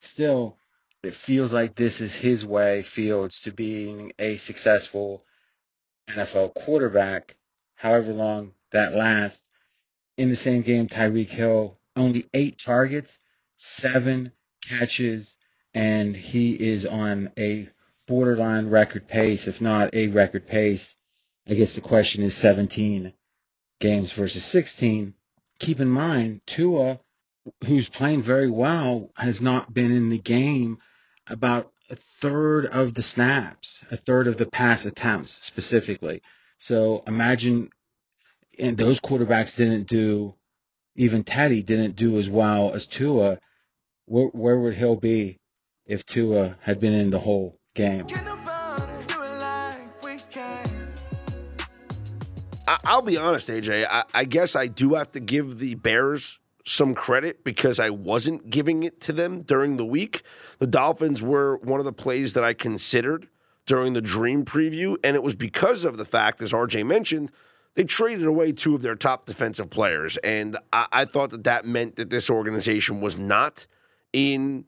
[0.00, 0.58] Still,
[1.02, 5.24] it feels like this is his way, Fields, to being a successful
[6.08, 7.36] NFL quarterback,
[7.74, 9.44] however long that lasts.
[10.16, 13.18] In the same game, Tyreek Hill, only eight targets,
[13.56, 15.34] seven catches,
[15.74, 17.68] and he is on a
[18.06, 20.94] borderline record pace, if not a record pace.
[21.48, 23.12] I guess the question is 17
[23.80, 25.14] games versus 16.
[25.58, 27.00] Keep in mind, Tua,
[27.64, 30.78] who's playing very well, has not been in the game
[31.26, 36.22] about a third of the snaps, a third of the pass attempts specifically.
[36.58, 37.70] So imagine,
[38.58, 40.34] and those quarterbacks didn't do,
[40.96, 43.38] even Teddy didn't do as well as Tua.
[44.06, 45.38] Where, where would Hill be
[45.86, 48.06] if Tua had been in the whole game?
[52.68, 53.86] I- I'll be honest, AJ.
[53.90, 58.50] I-, I guess I do have to give the Bears some credit because I wasn't
[58.50, 60.22] giving it to them during the week.
[60.58, 63.28] The Dolphins were one of the plays that I considered
[63.66, 67.30] during the dream preview, and it was because of the fact, as RJ mentioned,
[67.74, 71.64] they traded away two of their top defensive players, and I, I thought that that
[71.64, 73.66] meant that this organization was not
[74.12, 74.64] in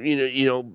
[0.00, 0.72] you know, you know,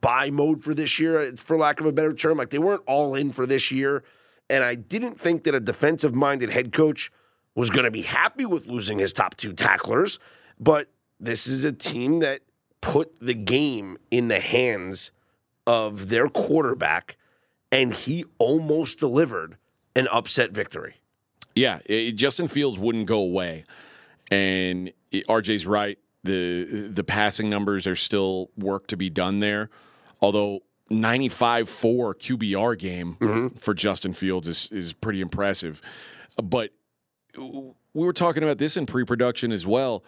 [0.00, 2.38] buy mode for this year, for lack of a better term.
[2.38, 4.04] Like they weren't all in for this year.
[4.48, 7.10] And I didn't think that a defensive minded head coach
[7.54, 10.18] was going to be happy with losing his top two tacklers.
[10.60, 12.40] But this is a team that
[12.80, 15.10] put the game in the hands
[15.66, 17.16] of their quarterback,
[17.72, 19.56] and he almost delivered
[19.96, 20.94] an upset victory.
[21.56, 23.64] Yeah, it, Justin Fields wouldn't go away,
[24.30, 25.98] and it, RJ's right.
[26.22, 29.70] the The passing numbers are still work to be done there.
[30.20, 33.56] Although 95 4 QBR game mm-hmm.
[33.56, 35.80] for Justin Fields is is pretty impressive.
[36.42, 36.70] But
[37.38, 37.74] we
[38.06, 40.04] were talking about this in pre production as well.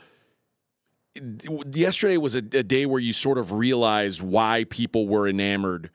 [1.72, 5.90] Yesterday was a, a day where you sort of realized why people were enamored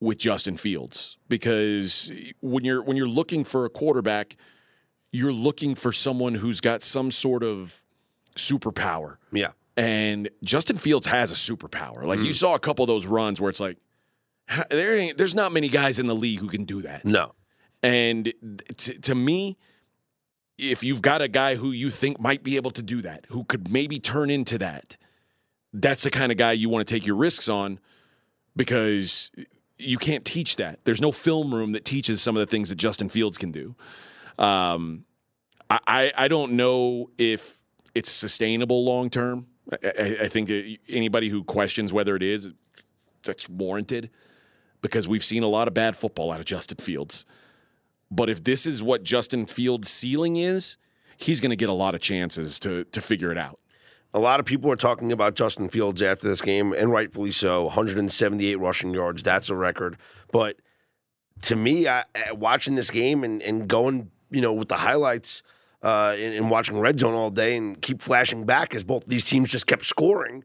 [0.00, 4.36] with Justin Fields because when you're when you're looking for a quarterback,
[5.12, 7.84] you're looking for someone who's got some sort of
[8.36, 9.18] superpower.
[9.30, 9.50] Yeah.
[9.76, 12.04] And Justin Fields has a superpower.
[12.04, 12.34] Like you mm.
[12.34, 13.78] saw a couple of those runs where it's like
[14.70, 17.04] there ain't, there's not many guys in the league who can do that.
[17.04, 17.34] No.
[17.82, 18.32] And
[18.76, 19.58] t- to me,
[20.58, 23.44] if you've got a guy who you think might be able to do that, who
[23.44, 24.96] could maybe turn into that,
[25.72, 27.80] that's the kind of guy you want to take your risks on
[28.54, 29.32] because
[29.78, 30.78] you can't teach that.
[30.84, 33.74] There's no film room that teaches some of the things that Justin Fields can do.
[34.38, 35.04] Um,
[35.70, 37.62] I, I, don't know if
[37.94, 39.46] it's sustainable long term.
[39.72, 40.50] I, I, think
[40.88, 42.52] anybody who questions whether it is,
[43.22, 44.10] that's warranted
[44.80, 47.24] because we've seen a lot of bad football out of Justin Fields.
[48.10, 50.76] But if this is what Justin Fields' ceiling is,
[51.16, 53.58] he's going to get a lot of chances to to figure it out.
[54.14, 57.64] A lot of people are talking about Justin Fields after this game, and rightfully so.
[57.64, 59.96] 178 rushing yards, that's a record.
[60.30, 60.56] But
[61.42, 65.42] to me, I- watching this game and, and going, you know, with the highlights
[65.82, 69.24] uh, and, and watching Red Zone all day and keep flashing back as both these
[69.24, 70.44] teams just kept scoring,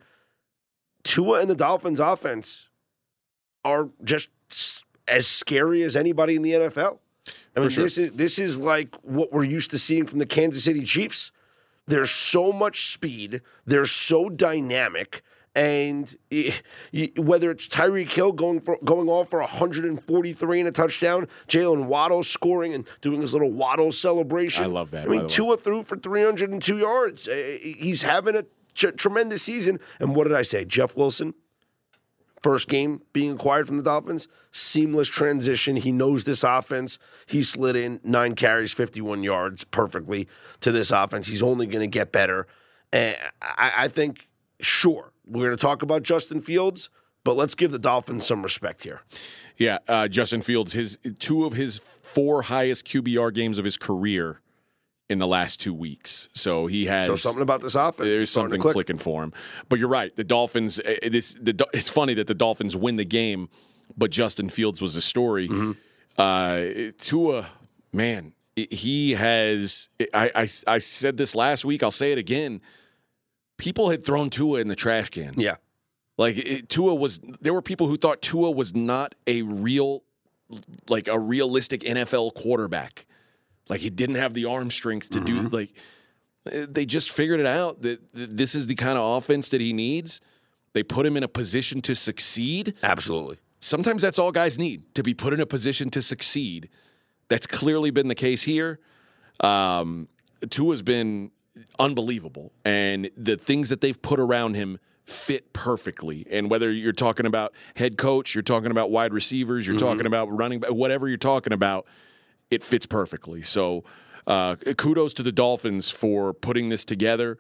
[1.04, 2.70] Tua and the Dolphins' offense
[3.64, 4.30] are just
[5.08, 7.00] as scary as anybody in the NFL.
[7.56, 7.84] I mean, sure.
[7.84, 11.32] this is this is like what we're used to seeing from the Kansas City Chiefs.
[11.88, 13.42] There's so much speed.
[13.66, 15.24] They're so dynamic.
[15.58, 16.16] And
[17.18, 22.24] whether it's Tyreek Hill going for going off for 143 and a touchdown, Jaylen Waddle
[22.24, 24.66] scoring and doing his little Waddle celebration.
[24.66, 25.28] I love that, I mean.
[25.28, 27.28] Tua threw for 302 yards.
[27.28, 28.44] Uh, He's having a
[28.76, 29.80] t- tremendous season.
[30.00, 30.64] And what did I say?
[30.64, 31.34] Jeff Wilson,
[32.44, 35.76] first game being acquired from the Dolphins, seamless transition.
[35.76, 37.00] He knows this offense.
[37.26, 40.28] He slid in nine carries, 51 yards perfectly
[40.62, 41.26] to this offense.
[41.26, 42.46] He's only going to get better.
[42.94, 44.27] And I, I think,
[44.62, 46.90] sure, we're going to talk about Justin Fields,
[47.24, 49.02] but let's give the Dolphins some respect here.
[49.58, 54.42] Yeah, uh, Justin Fields, his two of his four highest QBR games of his career
[55.10, 56.28] in the last two weeks.
[56.34, 58.10] So he has So something about this offense.
[58.10, 58.74] there's something click.
[58.74, 59.34] clicking for him.
[59.70, 60.14] But you're right.
[60.16, 60.80] The Dolphins.
[60.84, 63.48] eh, eh, This the it's funny that the Dolphins win the game,
[63.98, 65.48] but Justin Fields was the story.
[65.48, 65.72] Mm-hmm.
[66.18, 67.46] Uh, Tua,
[67.94, 69.90] man, he has.
[70.14, 71.84] I, I I said this last week.
[71.84, 72.62] I'll say it again.
[73.58, 75.34] People had thrown Tua in the trash can.
[75.38, 75.56] Yeah.
[76.18, 77.20] Like it, Tua was.
[77.42, 80.04] There were people who thought Tua was not a real,
[80.90, 83.06] like a realistic NFL quarterback.
[83.70, 85.42] Like he didn't have the arm strength to do.
[85.50, 85.70] Like
[86.52, 89.74] eh, they just figured it out that this is the kind of offense that he
[89.74, 90.22] needs.
[90.74, 92.76] They put him in a position to succeed.
[92.84, 93.38] Absolutely.
[93.60, 96.70] Sometimes that's all guys need to be put in a position to succeed.
[97.30, 98.80] That's clearly been the case here.
[99.40, 100.08] Um,
[100.50, 101.32] Tua's been
[101.80, 106.28] unbelievable, and the things that they've put around him fit perfectly.
[106.30, 110.26] And whether you're talking about head coach, you're talking about wide receivers, you're talking about
[110.36, 111.88] running, back, whatever you're talking about,
[112.52, 113.42] it fits perfectly.
[113.42, 113.86] So,
[114.26, 117.38] uh, kudos to the Dolphins for putting this together,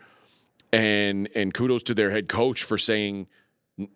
[0.71, 3.27] and and kudos to their head coach for saying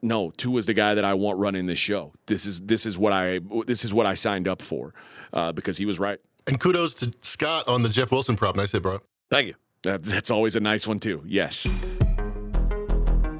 [0.02, 2.14] No, Tua is the guy that I want running this show.
[2.28, 4.94] This is this is what I this is what I signed up for
[5.34, 6.20] uh, because he was right.
[6.48, 8.56] And kudos to Scott on the Jeff Wilson prop.
[8.56, 9.00] Nice hit, bro.
[9.30, 9.56] Thank you.
[9.84, 11.24] That, that's always a nice one too.
[11.26, 11.72] Yes.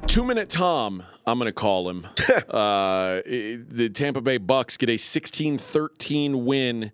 [0.06, 2.04] Two minute Tom, I'm going to call him.
[2.50, 6.92] uh, the Tampa Bay Bucs get a 16-13 win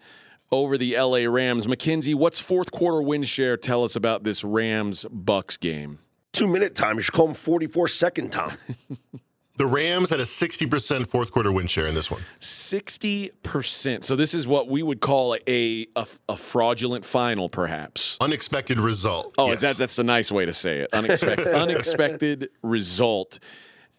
[0.53, 1.66] over the LA Rams.
[1.66, 3.57] Mackenzie, what's fourth quarter win share?
[3.57, 5.99] Tell us about this Rams Bucs game.
[6.32, 6.96] Two minute time.
[6.96, 8.53] You should call him 44 second Tom.
[9.59, 12.22] The Rams had a 60% fourth quarter win share in this one.
[12.40, 14.04] 60%.
[14.04, 18.16] So this is what we would call a a, a fraudulent final perhaps.
[18.20, 19.34] Unexpected result.
[19.36, 19.54] Oh, Yes.
[19.56, 20.90] is that that's a nice way to say it.
[20.92, 23.38] Unexpected unexpected result.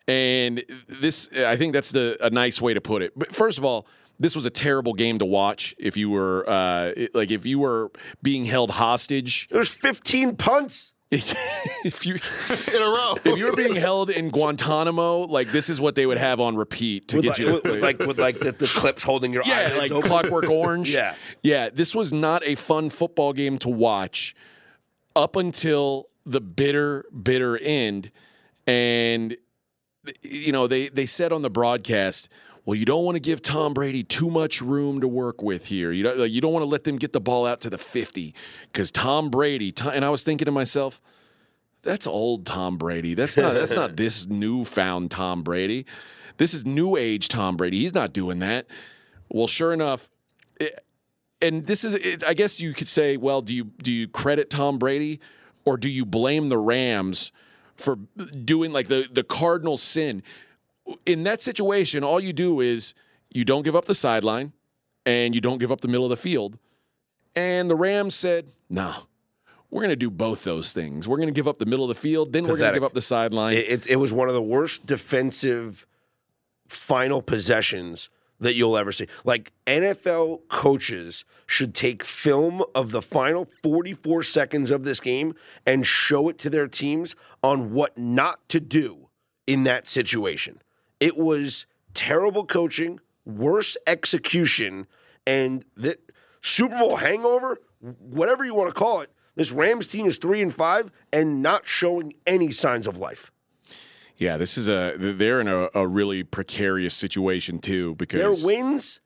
[0.07, 0.63] And
[1.01, 3.13] this I think that's the a nice way to put it.
[3.15, 3.85] But first of all,
[4.17, 7.91] this was a terrible game to watch if you were uh, like if you were
[8.23, 9.47] being held hostage.
[9.49, 10.93] There's 15 punts.
[11.11, 13.15] if you in a row?
[13.25, 16.55] if you were being held in Guantanamo, like this is what they would have on
[16.55, 19.33] repeat to With get like, you to with, like with like the, the clips holding
[19.33, 20.07] your Yeah, like open.
[20.07, 20.93] Clockwork Orange.
[20.93, 21.15] Yeah.
[21.41, 24.35] Yeah, this was not a fun football game to watch
[25.15, 28.11] up until the bitter, bitter end.
[28.67, 29.35] And,
[30.21, 32.29] you know, they, they said on the broadcast,
[32.69, 35.91] well, you don't want to give Tom Brady too much room to work with here.
[35.91, 38.35] You don't, you don't want to let them get the ball out to the 50
[38.65, 41.01] because Tom Brady, Tom, and I was thinking to myself,
[41.81, 43.15] that's old Tom Brady.
[43.15, 45.87] That's not that's not this newfound Tom Brady.
[46.37, 47.79] This is new age Tom Brady.
[47.79, 48.67] He's not doing that.
[49.29, 50.11] Well, sure enough,
[50.59, 50.79] it-
[51.41, 54.51] and this is it, I guess you could say, well, do you do you credit
[54.51, 55.21] Tom Brady
[55.65, 57.31] or do you blame the Rams
[57.77, 60.21] for doing like the the Cardinals sin?
[61.05, 62.93] In that situation, all you do is
[63.29, 64.53] you don't give up the sideline
[65.05, 66.57] and you don't give up the middle of the field.
[67.35, 68.93] And the Rams said, "No,
[69.69, 71.07] we're going to do both those things.
[71.07, 72.83] We're going to give up the middle of the field, then we're going to give
[72.83, 75.85] up the sideline." It, it, it was one of the worst defensive
[76.67, 78.09] final possessions
[78.39, 79.07] that you'll ever see.
[79.23, 85.35] Like NFL coaches should take film of the final 44 seconds of this game
[85.65, 89.09] and show it to their teams on what not to do
[89.45, 90.61] in that situation.
[90.99, 94.87] It was terrible coaching, worse execution,
[95.25, 95.97] and the
[96.41, 99.11] Super Bowl hangover, whatever you want to call it.
[99.35, 103.31] This Rams team is three and five and not showing any signs of life.
[104.17, 108.99] yeah, this is a they're in a, a really precarious situation too because Their wins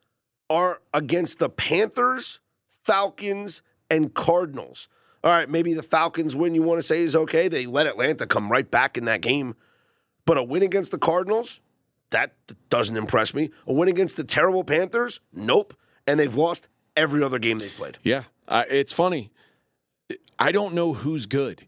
[0.50, 2.40] are against the Panthers,
[2.84, 4.88] Falcons, and Cardinals.
[5.24, 7.48] All right, maybe the Falcons win you want to say is okay.
[7.48, 9.56] They let Atlanta come right back in that game.
[10.26, 11.60] But a win against the Cardinals,
[12.14, 12.34] that
[12.70, 13.52] doesn't impress me.
[13.68, 15.76] A win against the terrible Panthers, nope.
[16.08, 17.98] And they've lost every other game they've played.
[18.02, 19.32] Yeah, I, it's funny.
[20.40, 21.68] I don't know who's good.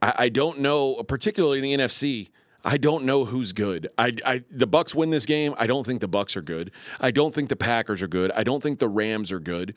[0.00, 2.30] I, I don't know, particularly in the NFC.
[2.64, 3.88] I don't know who's good.
[3.96, 5.54] I, I the Bucs win this game.
[5.56, 6.72] I don't think the Bucs are good.
[7.00, 8.32] I don't think the Packers are good.
[8.32, 9.74] I don't think the Rams are good.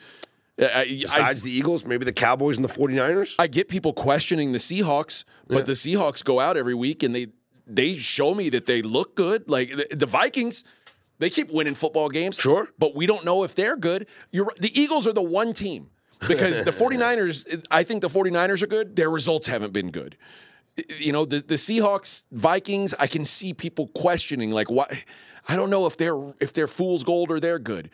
[0.59, 3.35] I, I, Besides the Eagles, maybe the Cowboys and the 49ers.
[3.39, 7.27] I get people questioning the Seahawks, but the Seahawks go out every week and they
[7.69, 9.49] they show me that they look good.
[9.49, 10.63] Like the, the Vikings,
[11.19, 12.37] they keep winning football games.
[12.37, 12.69] Sure.
[12.77, 14.07] But we don't know if they're good.
[14.31, 15.89] You're the Eagles are the one team
[16.27, 18.95] because the 49ers, I think the 49ers are good.
[18.95, 20.17] Their results haven't been good.
[20.97, 25.03] You know, the, the Seahawks, Vikings, I can see people questioning like why
[25.47, 27.89] I don't know if they're if they're fool's gold or they're good.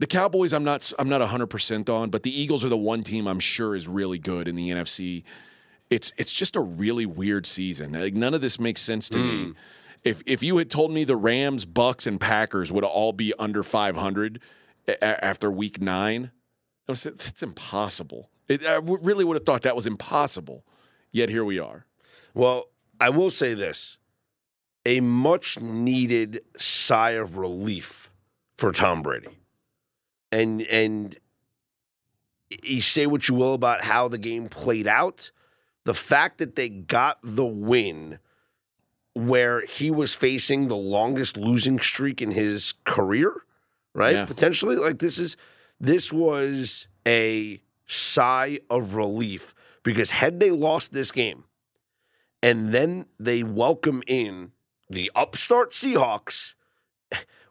[0.00, 3.26] The Cowboys, I'm not I'm not 100% on, but the Eagles are the one team
[3.26, 5.24] I'm sure is really good in the NFC.
[5.94, 7.92] It's it's just a really weird season.
[7.92, 9.44] Like none of this makes sense to me.
[9.44, 9.50] Hmm.
[10.02, 13.62] If if you had told me the Rams, Bucs, and Packers would all be under
[13.62, 14.40] 500
[14.88, 16.30] a- after Week Nine,
[16.88, 18.28] I would say it's impossible.
[18.48, 20.64] It, I w- really would have thought that was impossible.
[21.12, 21.86] Yet here we are.
[22.34, 22.64] Well,
[23.00, 23.98] I will say this
[24.84, 28.10] a much needed sigh of relief
[28.58, 29.28] for Tom Brady.
[30.32, 31.16] And and
[32.62, 35.30] you say what you will about how the game played out,
[35.84, 38.18] the fact that they got the win
[39.14, 43.32] where he was facing the longest losing streak in his career,
[43.94, 44.14] right?
[44.14, 44.26] Yeah.
[44.26, 45.36] Potentially like this is
[45.80, 51.44] this was a sigh of relief because had they lost this game
[52.42, 54.52] and then they welcome in
[54.90, 56.54] the upstart Seahawks,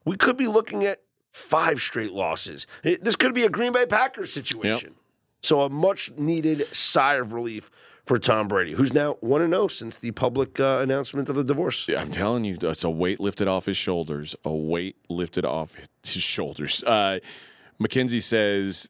[0.06, 2.68] we could be looking at five straight losses.
[2.84, 4.96] This could be a Green Bay Packers situation.
[5.42, 7.70] So a much needed sigh of relief
[8.06, 11.88] for Tom Brady, who's now 1 0 since the public uh, announcement of the divorce.
[11.88, 14.36] Yeah, I'm telling you, it's a weight lifted off his shoulders.
[14.44, 16.84] A weight lifted off his shoulders.
[16.84, 17.20] Uh,
[17.80, 18.90] Mackenzie says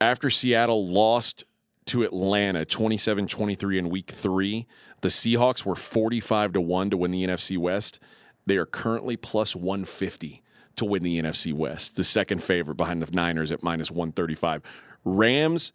[0.00, 1.44] after Seattle lost
[1.86, 4.66] to Atlanta 27 23 in week three,
[5.02, 8.00] the Seahawks were 45 to 1 to win the NFC West.
[8.46, 10.42] They are currently plus 150
[10.76, 14.62] to win the NFC West, the second favorite behind the Niners at minus 135.
[15.04, 15.72] Rams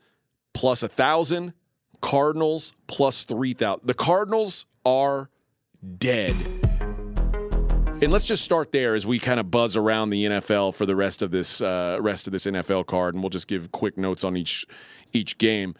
[0.53, 1.53] plus 1,000,
[2.01, 3.81] Cardinals plus 3,000.
[3.85, 5.29] The Cardinals are
[5.97, 6.35] dead.
[8.01, 10.95] And let's just start there as we kind of buzz around the NFL for the
[10.95, 14.23] rest of this uh, rest of this NFL card, and we'll just give quick notes
[14.23, 14.65] on each
[15.13, 15.75] each game.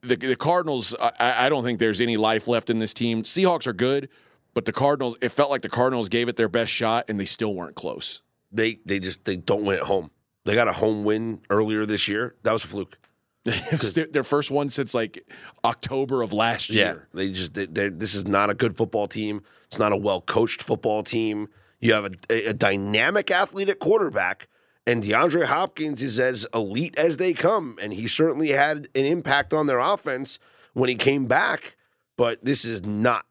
[0.00, 3.22] The, the Cardinals, I, I don't think there's any life left in this team.
[3.22, 4.08] Seahawks are good,
[4.54, 7.26] but the Cardinals, it felt like the Cardinals gave it their best shot, and they
[7.26, 8.22] still weren't close.
[8.50, 10.10] They they just they don't win at home.
[10.44, 12.34] They got a home win earlier this year.
[12.44, 12.96] That was a fluke.
[13.44, 15.24] It was their, their, first one since like
[15.64, 17.08] October of last year.
[17.12, 19.42] Yeah, they just they, this is not a good football team.
[19.66, 21.48] It's not a well coached football team.
[21.80, 24.48] You have a, a, dynamic athlete at quarterback,
[24.86, 29.52] and DeAndre Hopkins is as elite as they come, and he certainly had an impact
[29.52, 30.38] on their offense
[30.74, 31.76] when he came back.
[32.16, 33.26] But this is not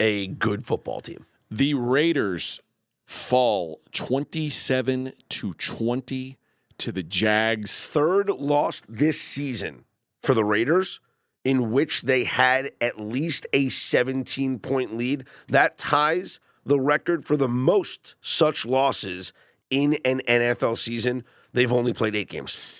[0.00, 1.26] a good football team.
[1.52, 2.60] The Raiders
[3.04, 6.38] fall twenty-seven to twenty
[6.82, 7.80] to the Jags.
[7.80, 9.84] Third loss this season
[10.22, 11.00] for the Raiders,
[11.44, 15.26] in which they had at least a 17 point lead.
[15.48, 19.32] That ties the record for the most such losses
[19.70, 21.24] in an NFL season.
[21.52, 22.78] They've only played eight games.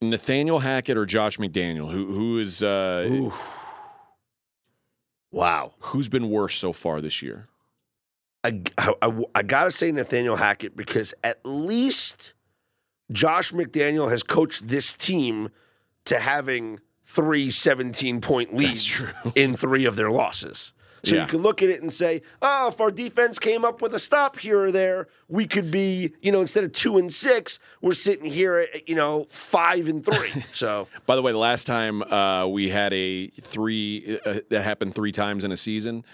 [0.00, 3.30] Nathaniel Hackett or Josh McDaniel, who who is uh,
[5.30, 7.46] wow, who's been worse so far this year?
[8.42, 12.32] I, I, I gotta say Nathaniel Hackett because at least
[13.12, 15.50] Josh McDaniel has coached this team
[16.04, 19.02] to having three 17 point leads
[19.34, 20.72] in three of their losses.
[21.02, 21.22] So yeah.
[21.22, 23.98] you can look at it and say, oh, if our defense came up with a
[23.98, 27.94] stop here or there, we could be, you know, instead of two and six, we're
[27.94, 30.42] sitting here at, you know, five and three.
[30.50, 34.94] So, by the way, the last time uh, we had a three uh, that happened
[34.94, 36.04] three times in a season,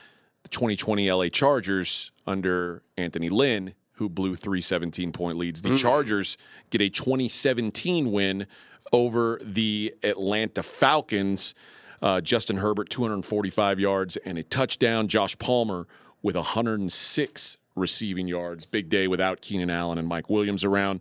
[0.44, 5.62] the 2020 LA Chargers under Anthony Lynn who blew three 17 point leads.
[5.62, 5.80] The mm.
[5.80, 6.36] Chargers
[6.70, 8.46] get a 2017 win
[8.92, 11.54] over the Atlanta Falcons.
[12.02, 15.08] Uh, Justin Herbert, 245 yards and a touchdown.
[15.08, 15.86] Josh Palmer
[16.22, 18.66] with 106 receiving yards.
[18.66, 21.00] Big day without Keenan Allen and Mike Williams around.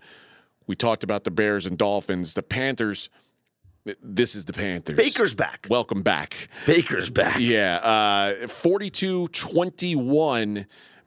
[0.68, 2.34] We talked about the Bears and Dolphins.
[2.34, 3.10] The Panthers.
[4.02, 4.96] This is the Panthers.
[4.96, 5.68] Baker's back.
[5.70, 6.48] Welcome back.
[6.66, 7.38] Baker's back.
[7.40, 7.78] Yeah.
[7.78, 10.66] Uh, 42 21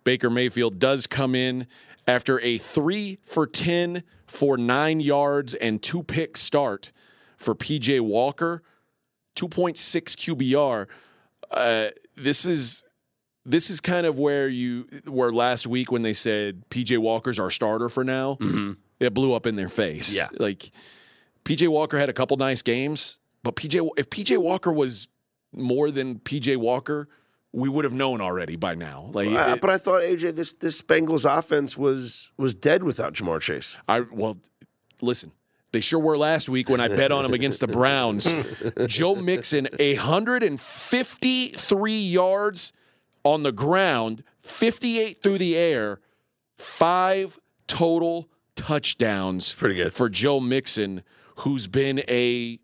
[0.08, 1.66] Baker Mayfield does come in
[2.06, 6.92] after a three for 10 for nine yards and two pick start
[7.36, 8.62] for PJ Walker,
[9.36, 10.86] 2.6 QBR.
[11.50, 12.86] Uh, this is
[13.44, 17.50] this is kind of where you were last week when they said PJ Walker's our
[17.50, 18.36] starter for now.
[18.36, 18.72] Mm-hmm.
[19.00, 20.16] It blew up in their face.
[20.16, 20.70] Yeah, like
[21.44, 25.06] PJ Walker had a couple nice games, but PJ if PJ Walker was
[25.52, 27.10] more than PJ Walker,
[27.52, 29.10] we would have known already by now.
[29.12, 33.14] Like, uh, it, but I thought AJ, this this Bengals offense was was dead without
[33.14, 33.78] Ja'Marr Chase.
[33.88, 34.38] I well,
[35.00, 35.32] listen,
[35.72, 38.32] they sure were last week when I bet on them against the Browns.
[38.86, 42.72] Joe Mixon, hundred and fifty three yards
[43.24, 46.00] on the ground, fifty eight through the air,
[46.56, 49.52] five total touchdowns.
[49.52, 51.02] Pretty good for Joe Mixon,
[51.36, 52.58] who's been a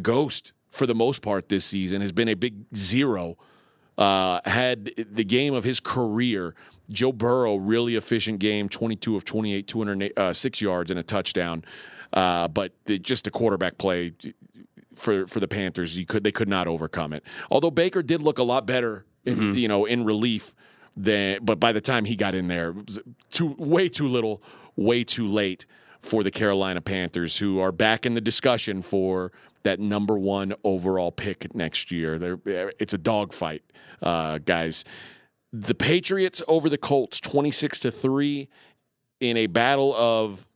[0.00, 3.36] ghost for the most part this season, has been a big zero
[3.98, 6.54] uh, had the game of his career.
[6.90, 11.64] Joe Burrow, really efficient game, 22 of 28, 206 uh, yards and a touchdown.
[12.12, 14.12] Uh, but the, just a quarterback play
[14.94, 17.24] for for the Panthers, you could they could not overcome it.
[17.50, 19.54] Although Baker did look a lot better, in, mm-hmm.
[19.54, 20.54] you know, in relief
[20.96, 21.38] than.
[21.42, 22.98] But by the time he got in there, it was
[23.30, 24.42] too way too little,
[24.76, 25.66] way too late
[26.02, 29.32] for the Carolina Panthers, who are back in the discussion for
[29.62, 32.18] that number one overall pick next year.
[32.18, 33.62] They're, it's a dogfight,
[34.02, 34.84] uh, guys.
[35.52, 38.48] The Patriots over the Colts, twenty six to three,
[39.20, 40.48] in a battle of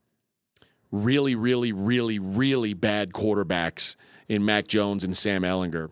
[0.91, 3.97] really, really, really, really bad quarterbacks
[4.29, 5.91] in Mac Jones and Sam Ehlinger.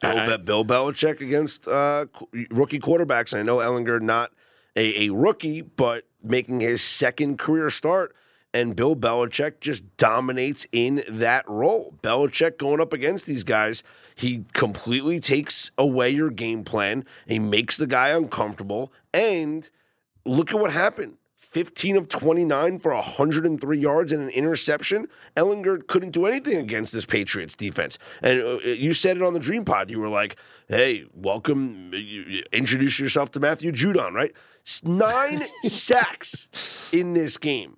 [0.00, 2.06] Bill, Bill Belichick against uh,
[2.50, 3.38] rookie quarterbacks.
[3.38, 4.32] I know Ehlinger not
[4.74, 8.14] a, a rookie, but making his second career start
[8.54, 11.94] and Bill Belichick just dominates in that role.
[12.02, 13.82] Belichick going up against these guys,
[14.14, 17.04] he completely takes away your game plan.
[17.26, 18.92] He makes the guy uncomfortable.
[19.14, 19.68] And
[20.24, 21.16] look at what happened.
[21.38, 25.06] 15 of 29 for 103 yards and an interception.
[25.36, 27.98] Ehlinger couldn't do anything against this Patriots defense.
[28.22, 29.90] And uh, you said it on the Dream Pod.
[29.90, 30.36] You were like,
[30.68, 31.92] hey, welcome,
[32.52, 34.32] introduce yourself to Matthew Judon, right?
[34.82, 37.76] Nine sacks in this game.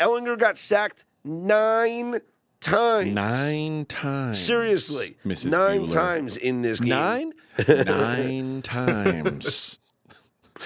[0.00, 2.20] Ehlinger got sacked nine
[2.60, 3.12] times.
[3.12, 4.40] Nine times.
[4.40, 5.16] Seriously.
[5.24, 5.50] Mrs.
[5.50, 5.92] Nine Bueller.
[5.92, 6.88] times in this game.
[6.88, 7.32] Nine?
[7.68, 9.78] Nine times.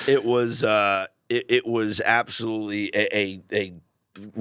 [0.09, 3.73] It was uh, it, it was absolutely a, a, a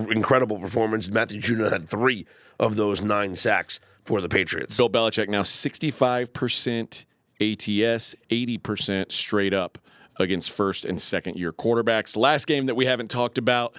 [0.09, 1.09] incredible performance.
[1.09, 2.25] Matthew Judon had three
[2.59, 4.77] of those nine sacks for the Patriots.
[4.77, 7.05] Bill Belichick now 65%
[7.41, 9.77] ATS, 80% straight up
[10.17, 12.15] against first and second year quarterbacks.
[12.15, 13.75] Last game that we haven't talked about.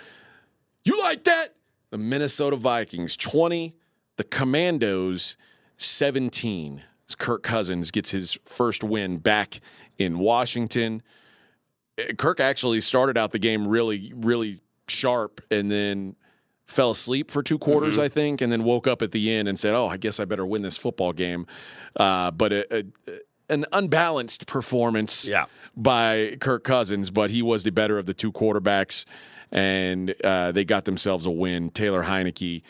[0.84, 1.48] You like that?
[1.90, 3.74] The Minnesota Vikings 20,
[4.16, 5.36] the Commandos
[5.76, 6.82] 17.
[7.08, 9.60] As Kirk Cousins gets his first win back
[9.98, 11.02] in Washington.
[12.18, 14.56] Kirk actually started out the game really, really
[14.88, 16.16] sharp and then
[16.66, 19.58] fell asleep for two quarters, I think, and then woke up at the end and
[19.58, 21.46] said, "Oh, I guess I better win this football game."
[21.94, 22.84] Uh, but a, a,
[23.50, 25.44] an unbalanced performance Yeah.
[25.76, 29.04] by Kirk Cousins, but he was the better of the two quarterbacks,
[29.50, 31.70] and uh, they got themselves a win.
[31.70, 32.62] Taylor Heinicke,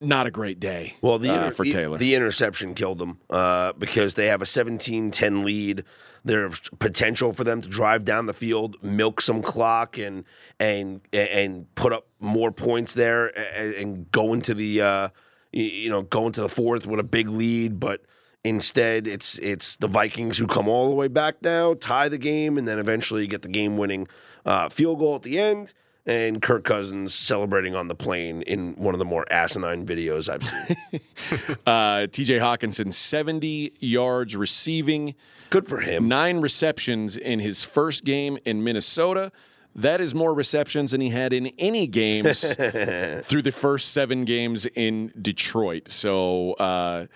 [0.00, 0.94] not a great day.
[1.02, 1.98] Well, the, uh, for Taylor.
[1.98, 5.84] the interception killed them uh, because they have a 17-10 lead.
[6.24, 10.24] There's potential for them to drive down the field, milk some clock, and
[10.58, 13.26] and and put up more points there,
[13.56, 15.08] and, and go into the uh,
[15.52, 17.80] you know go into the fourth with a big lead.
[17.80, 18.02] But
[18.44, 22.58] instead, it's it's the Vikings who come all the way back now, tie the game,
[22.58, 24.06] and then eventually get the game-winning
[24.44, 25.72] uh, field goal at the end.
[26.06, 30.42] And Kirk Cousins celebrating on the plane in one of the more asinine videos I've
[30.42, 31.56] seen.
[31.66, 32.38] uh, T.J.
[32.38, 35.14] Hockenson, seventy yards receiving.
[35.50, 36.08] Good for him.
[36.08, 39.30] nine receptions in his first game in Minnesota.
[39.74, 44.66] That is more receptions than he had in any games through the first seven games
[44.66, 45.88] in Detroit.
[45.88, 47.06] So, uh,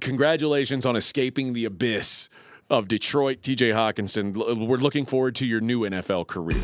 [0.00, 2.28] congratulations on escaping the abyss
[2.68, 4.34] of Detroit, TJ Hockenson.
[4.66, 6.62] We're looking forward to your new NFL career.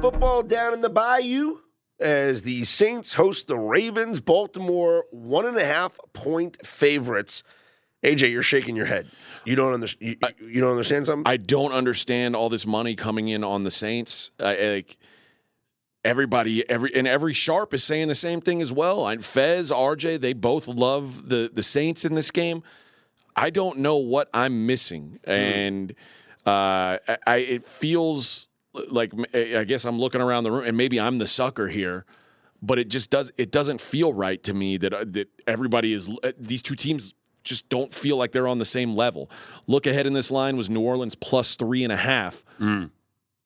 [0.00, 1.58] Football down in the bayou
[2.00, 4.20] as the Saints host the Ravens.
[4.20, 7.42] Baltimore one and a half point favorites.
[8.02, 9.06] AJ, you're shaking your head.
[9.44, 10.16] You don't understand.
[10.20, 11.30] You, you don't understand something.
[11.30, 14.32] I don't understand all this money coming in on the Saints.
[14.40, 14.96] I, like
[16.04, 19.06] everybody, every and every sharp is saying the same thing as well.
[19.06, 22.64] And Fez, RJ, they both love the the Saints in this game.
[23.36, 25.92] I don't know what I'm missing, and
[26.46, 28.48] uh, I, I it feels
[28.90, 32.04] like I guess I'm looking around the room, and maybe I'm the sucker here.
[32.64, 33.32] But it just does.
[33.36, 36.14] It doesn't feel right to me that uh, that everybody is.
[36.38, 39.30] These two teams just don't feel like they're on the same level.
[39.66, 42.44] Look ahead in this line was New Orleans plus three and a half.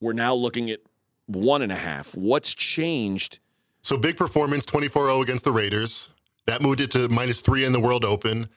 [0.01, 0.81] We're now looking at
[1.27, 2.15] one and a half.
[2.15, 3.41] What's changed?
[3.81, 6.11] So big performance, 24-0 against the Raiders.
[6.47, 8.49] That moved it to minus three in the World Open.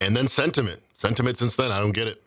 [0.00, 0.82] And then sentiment.
[0.94, 2.22] Sentiment since then, I don't get it.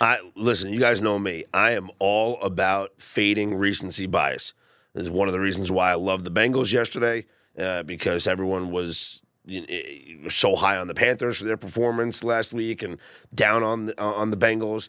[0.00, 0.72] I listen.
[0.72, 1.44] You guys know me.
[1.54, 4.54] I am all about fading recency bias.
[4.94, 7.24] This is one of the reasons why I love the Bengals yesterday
[7.58, 12.52] uh, because everyone was you know, so high on the Panthers for their performance last
[12.52, 12.98] week and
[13.34, 14.88] down on the, on the Bengals.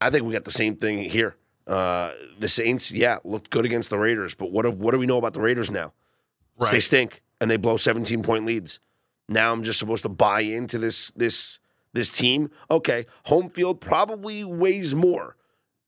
[0.00, 1.36] I think we got the same thing here.
[1.66, 5.06] Uh, the Saints, yeah, looked good against the Raiders, but what do, what do we
[5.06, 5.92] know about the Raiders now?
[6.58, 6.72] Right.
[6.72, 8.80] They stink and they blow 17 point leads.
[9.28, 11.58] Now I'm just supposed to buy into this this
[11.94, 12.50] this team.
[12.70, 15.36] Okay, home field probably weighs more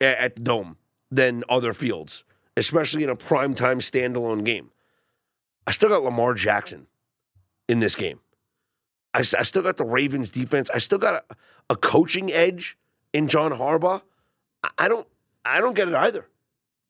[0.00, 0.78] a- at the dome
[1.10, 2.24] than other fields,
[2.56, 4.70] especially in a primetime standalone game.
[5.66, 6.86] I still got Lamar Jackson
[7.68, 8.20] in this game.
[9.12, 10.68] I still got the Ravens defense.
[10.70, 11.36] I still got a,
[11.70, 12.76] a coaching edge
[13.14, 14.02] in John Harbaugh.
[14.62, 15.06] I, I don't
[15.44, 16.26] I don't get it either.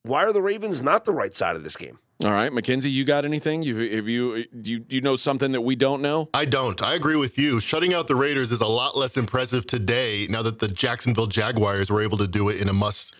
[0.02, 1.98] Why are the Ravens not the right side of this game?
[2.24, 3.62] All right, Mackenzie, you got anything?
[3.62, 6.30] You have you uh, do you, you know something that we don't know?
[6.32, 6.82] I don't.
[6.82, 7.60] I agree with you.
[7.60, 11.90] Shutting out the Raiders is a lot less impressive today now that the Jacksonville Jaguars
[11.90, 13.16] were able to do it in a must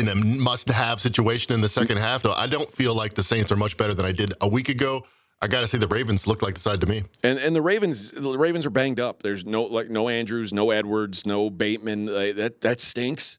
[0.00, 2.22] in a must-have situation in the second half.
[2.22, 4.68] Though I don't feel like the Saints are much better than I did a week
[4.68, 5.06] ago.
[5.40, 7.04] I got to say the Ravens look like the side to me.
[7.22, 9.22] And and the Ravens the Ravens are banged up.
[9.22, 12.06] There's no like no Andrews, no Edwards, no Bateman.
[12.06, 13.38] Like, that that stinks.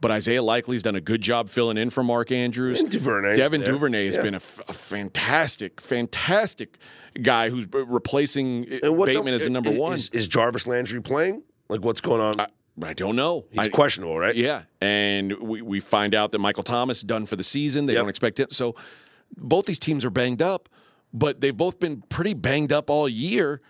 [0.00, 2.80] But Isaiah Likely's done a good job filling in for Mark Andrews.
[2.80, 3.72] And Duvernay's Devin there.
[3.72, 4.22] Duvernay has Yeah.
[4.22, 6.78] been a, f- a fantastic, fantastic
[7.20, 9.92] guy who's replacing uh, what's Bateman up- as the number is- one.
[9.94, 11.42] Is, is Jarvis Landry playing?
[11.68, 12.34] Like, what's going on?
[12.40, 12.46] I,
[12.82, 13.44] I don't know.
[13.50, 14.34] He's I- questionable, right?
[14.34, 17.84] Yeah, and we, we find out that Michael Thomas done for the season.
[17.86, 18.00] They Yep.
[18.02, 18.52] don't expect it.
[18.52, 18.74] So
[19.36, 20.68] both these teams are banged up,
[21.12, 23.60] but they've both been pretty banged up all year.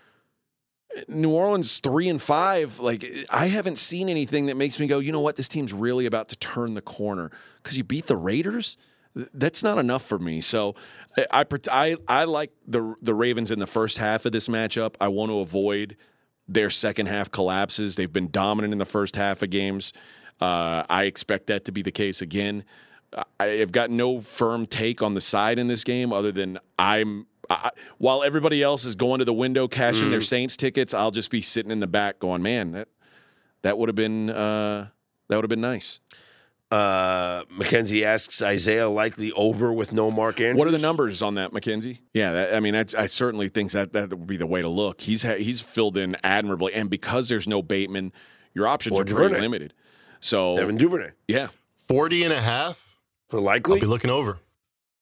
[1.07, 2.79] New Orleans three and five.
[2.79, 6.05] Like I haven't seen anything that makes me go, you know what, this team's really
[6.05, 8.77] about to turn the corner because you beat the Raiders.
[9.13, 10.41] That's not enough for me.
[10.41, 10.75] So
[11.31, 14.95] I, I I like the the Ravens in the first half of this matchup.
[15.01, 15.97] I want to avoid
[16.47, 17.95] their second half collapses.
[17.95, 19.93] They've been dominant in the first half of games.
[20.39, 22.63] Uh, I expect that to be the case again.
[23.39, 27.27] I have got no firm take on the side in this game other than I'm.
[27.51, 31.29] I, while everybody else is going to the window cashing their Saints tickets, I'll just
[31.31, 32.87] be sitting in the back going, "Man, that
[33.61, 34.87] that would have been uh,
[35.27, 35.99] that would have been nice."
[36.71, 40.57] Uh, Mackenzie asks Isaiah Likely over with no Mark Andrews.
[40.57, 41.99] What are the numbers on that, Mackenzie?
[42.13, 44.69] Yeah, that, I mean, that's, I certainly think that that would be the way to
[44.69, 45.01] look.
[45.01, 48.13] He's ha- he's filled in admirably, and because there's no Bateman,
[48.53, 49.73] your options Or are pretty limited.
[50.21, 52.97] So Devin Duvernay yeah, 40 and a half.
[53.27, 53.75] for likely.
[53.75, 54.39] I'll be looking over.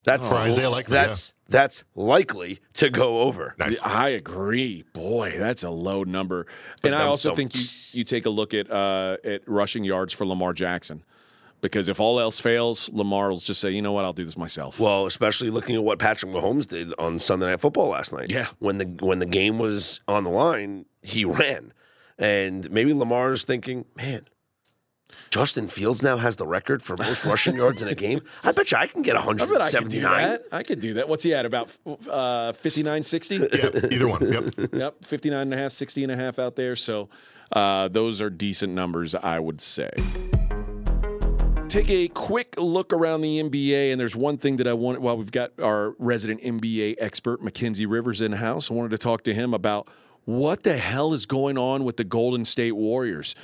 [0.02, 3.54] That's For Isaiah Likely, That's that's likely to go over.
[3.58, 3.78] Nice.
[3.82, 4.84] I agree.
[4.92, 6.46] Boy, that's a low number.
[6.82, 7.36] And I dum also dum.
[7.36, 11.02] think you you take a look at uh, at rushing yards for Lamar Jackson.
[11.60, 14.38] Because if all else fails, Lamar will just say, you know what, I'll do this
[14.38, 14.80] myself.
[14.80, 18.30] Well, especially looking at what Patrick Mahomes did on Sunday Night Football last night.
[18.30, 18.46] Yeah.
[18.60, 21.74] When the when the game was on the line, he ran.
[22.18, 24.26] And maybe Lamar's thinking, man,
[25.30, 28.20] Justin Fields now has the record for most rushing yards in a game.
[28.44, 30.42] I bet you I can get I bet I could do that.
[30.52, 31.08] I could do that.
[31.08, 31.46] What's he at?
[31.46, 31.76] About
[32.08, 33.36] uh, 59, 60?
[33.60, 34.32] Yeah, either one.
[34.32, 34.74] Yep.
[34.74, 36.76] yep, 59 and a half, 60 and a half out there.
[36.76, 37.08] So
[37.52, 39.90] uh, those are decent numbers, I would say.
[41.68, 45.00] Take a quick look around the NBA, and there's one thing that I want.
[45.00, 49.22] While we've got our resident NBA expert, Mackenzie Rivers, in house, I wanted to talk
[49.22, 49.88] to him about
[50.24, 53.34] what the hell is going on with the Golden State Warriors.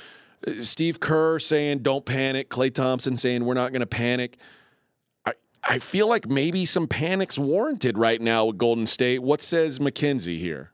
[0.59, 2.49] Steve Kerr saying, don't panic.
[2.49, 4.37] Klay Thompson saying, we're not going to panic.
[5.25, 5.33] I,
[5.67, 9.19] I feel like maybe some panic's warranted right now with Golden State.
[9.19, 10.71] What says Mackenzie here?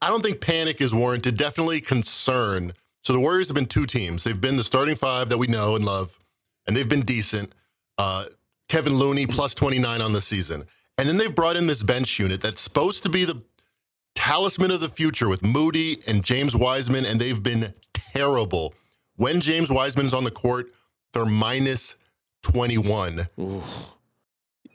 [0.00, 1.36] I don't think panic is warranted.
[1.36, 2.72] Definitely concern.
[3.02, 4.24] So the Warriors have been two teams.
[4.24, 6.18] They've been the starting five that we know and love,
[6.66, 7.52] and they've been decent.
[7.98, 8.26] Uh,
[8.68, 10.64] Kevin Looney plus 29 on the season.
[10.98, 13.42] And then they've brought in this bench unit that's supposed to be the
[14.14, 18.74] talisman of the future with Moody and James Wiseman, and they've been terrible.
[19.16, 20.72] When James Wiseman's on the court,
[21.12, 21.94] they're minus
[22.42, 23.26] 21.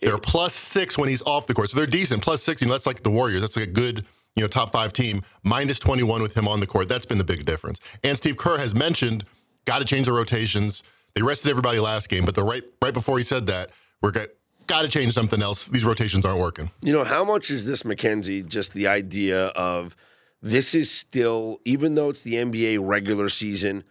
[0.01, 1.69] They're plus six when he's off the court.
[1.69, 2.21] So they're decent.
[2.21, 3.41] Plus six, you know, that's like the Warriors.
[3.41, 5.23] That's like a good, you know, top five team.
[5.43, 6.87] Minus 21 with him on the court.
[6.87, 7.79] That's been the big difference.
[8.03, 9.25] And Steve Kerr has mentioned,
[9.65, 10.83] got to change the rotations.
[11.15, 13.71] They rested everybody last game, but the right right before he said that,
[14.03, 14.27] we're got
[14.67, 15.65] got to change something else.
[15.65, 16.69] These rotations aren't working.
[16.83, 19.95] You know, how much is this, Mackenzie, Just the idea of
[20.41, 23.83] this is still, even though it's the NBA regular season,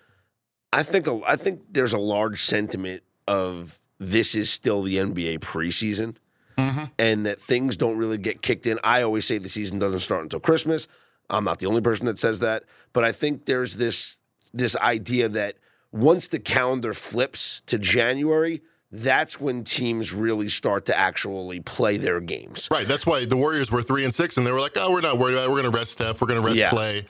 [0.77, 5.39] I think a, I think there's a large sentiment of this is still the NBA
[5.39, 6.17] preseason,
[6.59, 6.85] mm-hmm.
[6.99, 8.79] and that things don't really get kicked in.
[8.85, 10.87] I always say the season doesn't start until Christmas.
[11.31, 14.19] I'm not the only person that says that, but I think there's this
[14.53, 15.57] this idea that
[15.93, 18.61] once the calendar flips to January,
[18.93, 22.69] that's when teams really start to actually play their games.
[22.71, 22.87] Right.
[22.87, 25.17] That's why the Warriors were three and six, and they were like, "Oh, we're not
[25.17, 25.51] worried about it.
[25.51, 26.21] We're going to rest Steph.
[26.21, 26.71] We're going to rest Yeah.
[26.71, 27.07] Klay."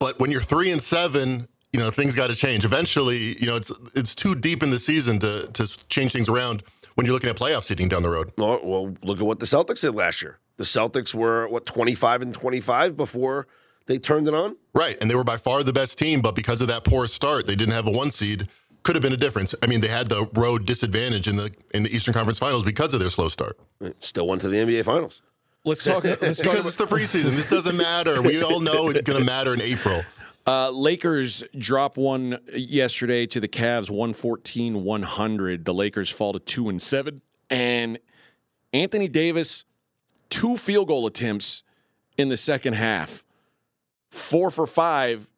[0.00, 2.64] But when you're three and seven, you know things got to change.
[2.64, 6.62] Eventually, you know it's it's too deep in the season to to change things around
[6.94, 8.32] when you're looking at playoff seeding down the road.
[8.38, 10.38] Well, well, look at what the Celtics did last year.
[10.56, 13.46] The Celtics were what 25 and 25 before
[13.84, 14.56] they turned it on.
[14.72, 14.96] Right.
[15.02, 17.54] And they were by far the best team, but because of that poor start, they
[17.54, 18.48] didn't have a one seed.
[18.82, 19.54] Could have been a difference.
[19.62, 22.94] I mean, they had the road disadvantage in the in the Eastern Conference Finals because
[22.94, 23.58] of their slow start.
[24.00, 25.20] Still went to the NBA Finals.
[25.66, 26.04] Let's talk.
[26.04, 27.34] Let's talk Because about, it's the preseason.
[27.34, 28.22] This doesn't matter.
[28.22, 30.02] We all know it's going to matter in April.
[30.46, 35.64] Uh, Lakers drop one yesterday to the Cavs, 114-100.
[35.64, 37.20] The Lakers fall to two and seven,
[37.50, 37.98] and
[38.72, 39.64] Anthony Davis,
[40.28, 41.62] two field goal attempts
[42.16, 43.24] in the second half,
[44.10, 45.28] four for five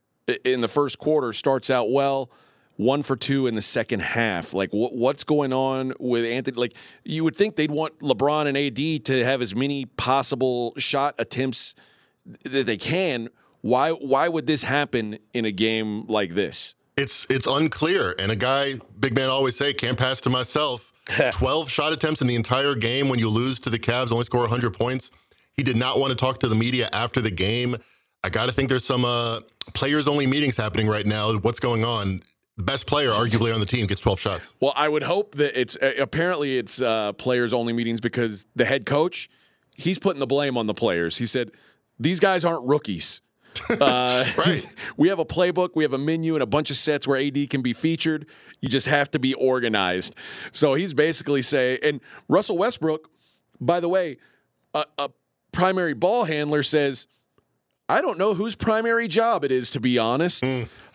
[0.44, 1.32] in the first quarter.
[1.32, 2.30] Starts out well.
[2.76, 4.54] One for two in the second half.
[4.54, 6.56] Like, what, what's going on with Anthony?
[6.56, 11.16] Like, you would think they'd want LeBron and AD to have as many possible shot
[11.18, 11.74] attempts
[12.44, 13.30] that they can.
[13.60, 16.74] Why why would this happen in a game like this?
[16.96, 18.14] It's it's unclear.
[18.18, 20.92] And a guy, big man, always say, can't pass to myself.
[21.32, 23.08] Twelve shot attempts in the entire game.
[23.08, 25.10] When you lose to the Cavs, only score 100 points.
[25.54, 27.76] He did not want to talk to the media after the game.
[28.22, 29.40] I got to think there's some uh,
[29.74, 31.32] players only meetings happening right now.
[31.38, 32.22] What's going on?
[32.56, 34.54] The best player, arguably on the team, gets 12 shots.
[34.60, 38.64] Well, I would hope that it's uh, apparently it's uh, players only meetings because the
[38.64, 39.28] head coach
[39.78, 41.16] he's putting the blame on the players.
[41.16, 41.52] He said
[41.98, 43.22] these guys aren't rookies.
[43.80, 44.62] Uh, Right.
[44.96, 47.50] we have a playbook, we have a menu, and a bunch of sets where AD
[47.50, 48.26] can be featured.
[48.60, 50.14] You just have to be organized.
[50.52, 53.08] So he's basically saying, and Russell Westbrook,
[53.60, 54.18] by the way,
[54.74, 55.10] a, a
[55.52, 57.06] primary ball handler says,
[57.90, 60.44] I don't know whose primary job it is, to be honest.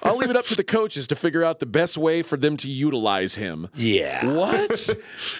[0.03, 2.55] I'll leave it up to the coaches to figure out the best way for them
[2.57, 3.67] to utilize him.
[3.73, 4.25] Yeah.
[4.27, 4.89] What?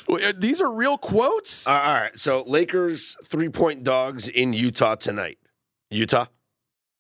[0.40, 1.68] These are real quotes?
[1.68, 2.18] Uh, all right.
[2.18, 5.38] So Lakers three point dogs in Utah tonight.
[5.92, 6.26] Utah,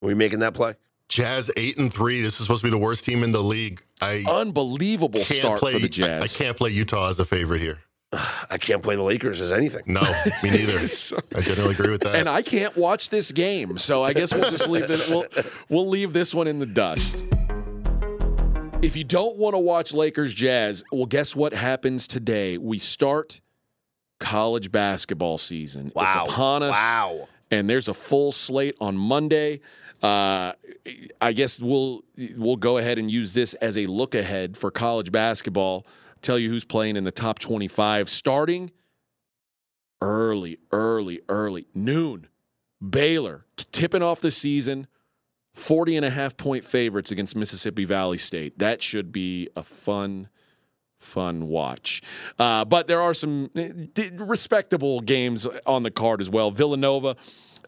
[0.03, 0.75] are we making that play?
[1.09, 2.21] Jazz eight and three.
[2.21, 3.83] This is supposed to be the worst team in the league.
[4.01, 5.73] I Unbelievable can't start play.
[5.73, 6.41] for the I, Jazz.
[6.41, 7.79] I can't play Utah as a favorite here.
[8.49, 9.83] I can't play the Lakers as anything.
[9.85, 10.01] No,
[10.43, 10.79] me neither.
[11.35, 12.15] I generally agree with that.
[12.15, 15.07] and I can't watch this game, so I guess we'll just leave it.
[15.09, 15.25] We'll
[15.69, 17.25] we'll leave this one in the dust.
[18.81, 22.57] If you don't want to watch Lakers Jazz, well, guess what happens today?
[22.57, 23.39] We start
[24.19, 25.91] college basketball season.
[25.95, 26.07] Wow.
[26.07, 26.73] It's upon us.
[26.73, 27.29] Wow.
[27.49, 29.61] And there's a full slate on Monday.
[30.03, 30.51] Uh,
[31.21, 32.03] I guess we'll
[32.35, 35.87] we'll go ahead and use this as a look ahead for college basketball.
[36.21, 38.71] Tell you who's playing in the top 25 starting
[40.01, 42.27] early, early, early noon.
[42.87, 44.87] Baylor tipping off the season
[45.53, 48.59] 40 and a half point favorites against Mississippi Valley State.
[48.59, 50.27] That should be a fun,
[50.99, 52.01] fun watch.
[52.37, 56.51] Uh, but there are some eh, respectable games on the card as well.
[56.51, 57.15] Villanova.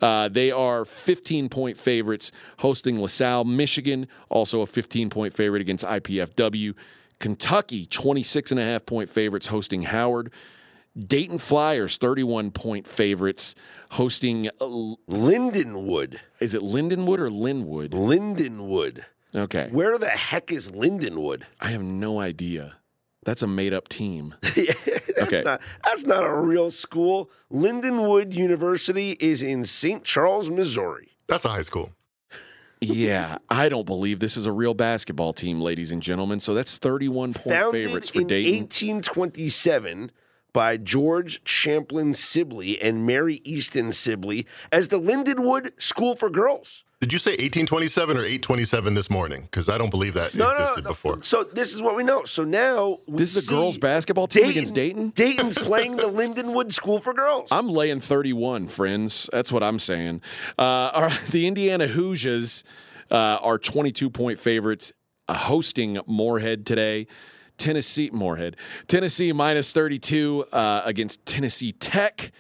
[0.02, 5.86] Uh, they are 15 point favorites hosting LaSalle, Michigan, also a 15 point favorite against
[5.86, 6.76] IPFW.
[7.20, 10.32] Kentucky, 26 and a half point favorites hosting Howard.
[10.98, 13.56] Dayton Flyers, 31 point favorites
[13.91, 14.66] hosting, uh,
[15.10, 16.20] Lindenwood.
[16.39, 17.91] is it Lindenwood or Linwood?
[17.91, 19.04] Lindenwood.
[19.36, 19.68] Okay.
[19.72, 21.43] Where the heck is Lindenwood?
[21.60, 22.76] I have no idea.
[23.26, 24.34] That's a made up team.
[24.41, 25.41] that's Okay.
[25.43, 27.30] not that's not a real school.
[27.51, 30.03] Lindenwood University is in St.
[30.03, 31.09] Charles, Missouri.
[31.28, 31.91] That's a high school.
[32.82, 36.39] yeah, I don't believe this is a real basketball team, ladies and gentlemen.
[36.39, 38.59] So that's 31 point Founded favorites for in Dayton.
[38.61, 40.11] 1827
[40.53, 46.84] by George Champlin Sibley and Mary Easton Sibley as the Lindenwood School for Girls.
[47.02, 49.41] Did you say 1827 or 827 this morning?
[49.43, 50.91] Because I don't believe that No, no, existed no.
[50.91, 51.22] before.
[51.24, 52.24] So this is what we know.
[52.24, 55.10] So now we This is a girls' basketball team against Dayton?
[55.10, 57.50] Dayton's playing the Lindenwood School for Girls.
[57.52, 59.30] I'm laying 31, friends.
[59.34, 60.22] That's what I'm saying.
[60.58, 60.62] Uh,
[60.93, 62.64] all right, the Indiana Hoosiers
[63.12, 64.93] uh, are 22 point favorites
[65.28, 67.08] uh, hosting Morehead today.
[67.58, 68.56] Tennessee, Morehead.
[68.88, 72.32] Tennessee minus 32 uh, against Tennessee Tech.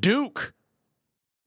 [0.00, 0.52] Duke,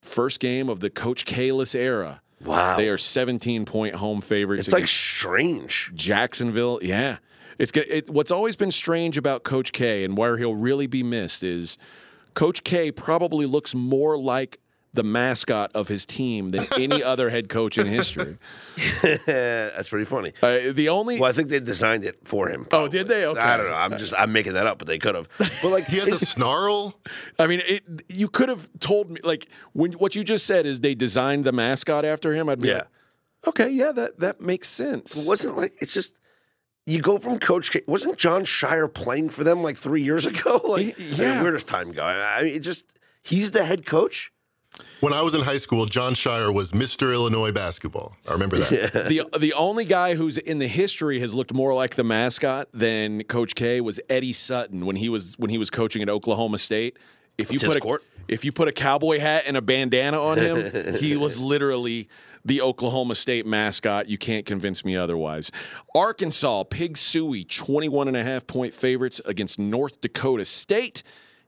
[0.01, 2.21] first game of the Coach Kalis era.
[2.43, 2.77] Wow.
[2.77, 4.67] They are 17 point home favorites.
[4.67, 5.91] it's like strange.
[5.93, 7.17] Jacksonville, yeah.
[7.57, 7.85] It's good.
[7.89, 11.77] It, what's always been strange about Coach K and where he'll really be missed is
[12.33, 14.59] Coach K probably looks more like
[14.95, 18.37] the mascot of his team than any other head coach in history.
[19.25, 20.33] That's pretty funny.
[20.41, 22.67] Uh, the only Well, I think they designed it for him.
[22.71, 23.25] Oh, did they?
[23.25, 23.39] Okay.
[23.39, 23.73] I don't know.
[23.75, 25.27] I'm just I'm making that up, but they could have.
[25.61, 26.99] But like He has a snarl.
[27.39, 30.79] I mean, it, you could have told me like when what you just said is
[30.79, 32.49] they designed the mascot after him.
[32.49, 32.73] I'd be Yeah.
[32.75, 32.87] like,
[33.47, 35.25] okay, yeah, that that makes sense.
[35.25, 36.19] It wasn't like it's just
[36.85, 37.81] you go from Coach K.
[37.87, 40.61] Wasn't Jon Scheyer playing for them like three years ago?
[40.63, 42.03] Like, Y- I mean, where does time go?
[42.03, 42.85] I mean, it just
[43.23, 44.31] he's the head coach.
[45.01, 47.13] When I was in high school, Jon Scheyer was Mr.
[47.13, 48.15] Illinois basketball.
[48.27, 48.93] I remember that.
[49.07, 53.23] the the only guy who's in the history has looked more like the mascot than
[53.23, 56.97] Coach K was Eddie Sutton when he was when he was coaching at Oklahoma State.
[57.37, 58.03] If you That's put a court.
[58.27, 62.07] if you put a cowboy hat and a bandana on him, he was literally
[62.45, 64.07] the Oklahoma State mascot.
[64.07, 65.51] You can't convince me otherwise.
[65.93, 71.03] Arkansas, Pig Sooie, 21 and a half point favorites against North Dakota State.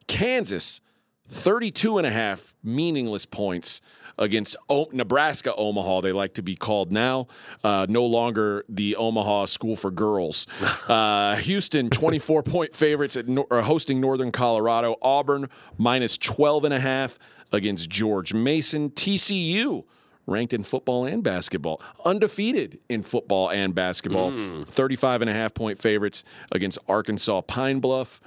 [0.07, 0.81] Kansas,
[1.27, 3.81] 32 and a half meaningless points
[4.19, 7.27] against o- Nebraska Omaha, they like to be called now.
[7.63, 10.47] Uh, no longer the Omaha School for Girls.
[10.87, 14.95] Uh, Houston, 24 point favorites at nor- or hosting Northern Colorado.
[15.01, 17.19] Auburn, minus 12 and a half
[17.51, 18.89] against George Mason.
[18.91, 19.83] TCU,
[20.27, 24.31] ranked in football and basketball, undefeated in football and basketball.
[24.63, 26.23] 35 and a half point favorites
[26.53, 28.21] against Arkansas Pine Bluff.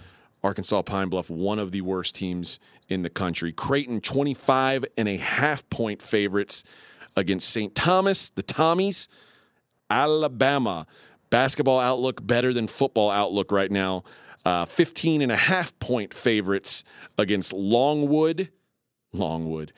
[0.45, 2.59] Arkansas Pine Bluff, one of the worst teams
[2.91, 3.53] in the country.
[3.53, 6.65] Creighton, 25 and a half point favorites
[7.17, 7.75] against St.
[7.75, 9.09] Thomas, the Tommies.
[9.89, 10.87] Alabama,
[11.31, 14.05] basketball outlook better than football outlook right now.
[14.45, 16.85] Uh, 15 and a half point favorites
[17.19, 18.51] against Longwood.
[19.13, 19.73] Longwood.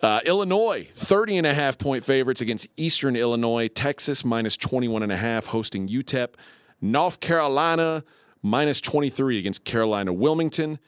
[0.00, 3.68] Uh, Illinois, 30 and a half point favorites against Eastern Illinois.
[3.68, 6.34] Texas, minus 21 and a half, hosting UTEP.
[6.80, 8.02] North Carolina,
[8.42, 10.78] minus 23 against Carolina Wilmington.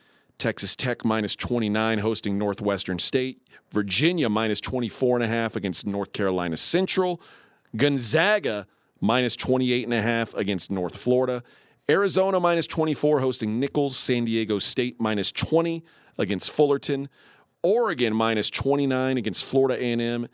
[0.41, 3.47] Texas Tech, minus 29, hosting Northwestern State.
[3.71, 7.21] Virginia, minus 24 and a half against North Carolina Central.
[7.77, 8.67] Gonzaga,
[9.01, 11.45] minus 28 and a half against North Florida.
[11.89, 13.97] Arizona, minus 24, hosting Nicholls.
[13.97, 15.85] San Diego State, minus 20
[16.19, 17.09] against Fullerton.
[17.63, 20.27] Oregon minus 29 against Florida A&M,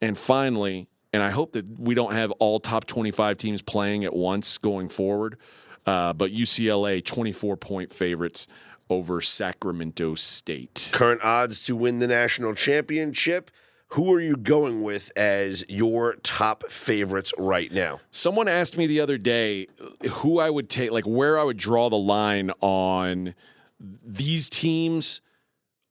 [0.00, 4.14] and finally, and I hope that we don't have all top 25 teams playing at
[4.14, 5.38] once going forward,
[5.84, 8.48] uh, but UCLA 24 point favorites
[8.92, 10.90] over Sacramento State.
[10.92, 13.50] Current odds to win the national championship.
[13.88, 18.00] Who are you going with as your top favorites right now?
[18.10, 19.66] Someone asked me the other day
[20.10, 23.34] who I would take, like where I would draw the line on
[23.78, 25.20] these teams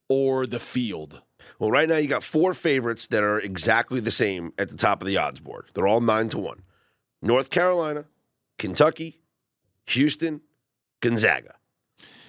[0.08, 1.22] or the field.
[1.58, 5.00] Well, right now you got four favorites that are exactly the same at the top
[5.00, 5.66] of the odds board.
[5.74, 6.62] They're all nine to one.
[7.20, 8.06] North Carolina,
[8.58, 9.20] Kentucky,
[9.86, 10.40] Houston,
[11.00, 11.54] Gonzaga.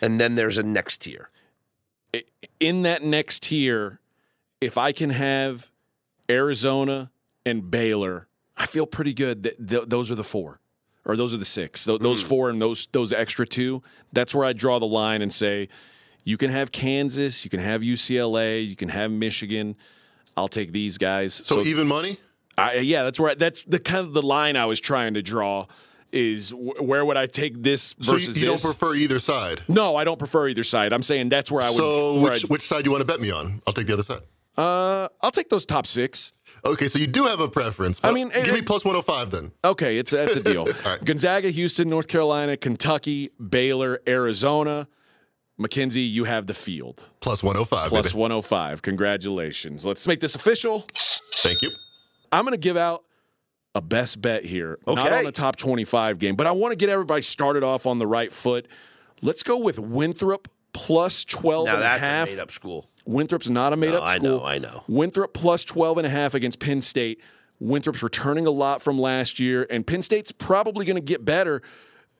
[0.04, 1.30] And then there's a next tier.
[2.60, 4.00] in that next tier,
[4.62, 5.72] if I can have
[6.30, 7.12] Arizona
[7.46, 8.28] and Baylor,
[8.58, 10.60] I feel pretty good that th- those are the four,
[11.06, 11.86] or those are the six.
[11.86, 12.28] Th- those hmm.
[12.28, 13.82] four and those those extra two.
[14.12, 15.70] That's where I draw the line and say,
[16.24, 19.76] you can have Kansas, you can have UCLA, you can have Michigan.
[20.36, 21.34] I'll take these guys.
[21.34, 22.18] So, even money?
[22.58, 25.22] I, yeah, that's where I, that's the kind of the line I was trying to
[25.22, 25.68] draw.
[26.16, 29.62] Is wh- where would I take this So you, versus you don't prefer either side.
[29.68, 30.94] no, I don't prefer either side.
[30.94, 31.76] I'm saying that's where I would.
[31.76, 33.62] So which, which side do you want to bet me on?
[33.66, 34.22] I'll take the other side.
[34.58, 36.32] uh, I'll take those top six.
[36.66, 38.00] Okay, so you do have a preference.
[38.04, 39.52] I mean, give eh, me plus 105 then.
[39.66, 40.68] Okay, it's that's a deal.
[40.86, 41.04] right.
[41.04, 44.88] Gonzaga, Houston, North Carolina, Kentucky, Baylor, Arizona.
[45.58, 47.10] Mackenzie, you have the field.
[47.22, 47.90] Plus 105.
[47.90, 48.20] Plus baby.
[48.22, 48.82] 105.
[48.82, 49.86] Congratulations.
[49.86, 50.86] Let's make this official.
[51.38, 51.72] Thank you.
[52.32, 53.04] I'm going to give out
[53.76, 54.78] a best bet here.
[54.86, 57.98] Not on the top 25 game, but I want to get everybody started off on
[57.98, 58.68] the right foot.
[59.22, 62.28] Let's go with Winthrop plus 12 Now and a half.
[62.28, 62.90] a made up school.
[63.06, 64.40] Winthrop's not a made No, up I school.
[64.40, 64.84] know, I know.
[64.88, 67.22] Winthrop plus 12 and a half against Penn State.
[67.60, 71.62] Winthrop's returning a lot from last year, and Penn State's probably going to get better.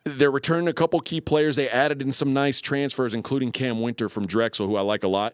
[0.06, 1.56] They're returning a couple key players.
[1.56, 5.08] They added in some nice transfers, including Cam Wynter from Drexel, who I like a
[5.08, 5.34] lot.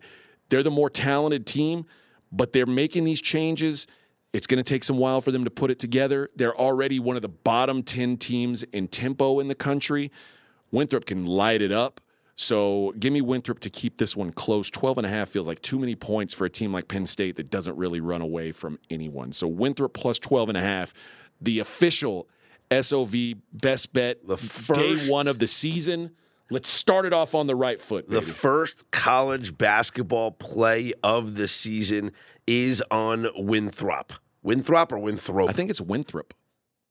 [0.50, 1.86] They're the more talented team,
[2.32, 3.88] but they're making these changes.
[4.32, 6.30] It's going to take some while for them to put it together.
[6.36, 10.12] They're already one of the bottom 10 teams in tempo in the country.
[10.72, 12.00] Winthrop can light it up.
[12.36, 14.70] So give me Winthrop to keep this one close.
[14.70, 17.36] 12 and a half feels like too many points for a team like Penn State
[17.36, 19.34] that doesn't really run away from anyone.
[19.34, 20.94] So Winthrop plus 12 and a half,
[21.42, 22.30] the official
[22.72, 23.16] SOV
[23.52, 24.38] best bet The
[24.74, 26.12] day one of the season.
[26.52, 28.10] Let's start it off on the right foot.
[28.10, 32.12] The first college basketball play of the season
[32.48, 34.14] is on Winthrop.
[34.42, 35.50] Winthrop or Winthrop?
[35.50, 36.34] I think it's Winthrop.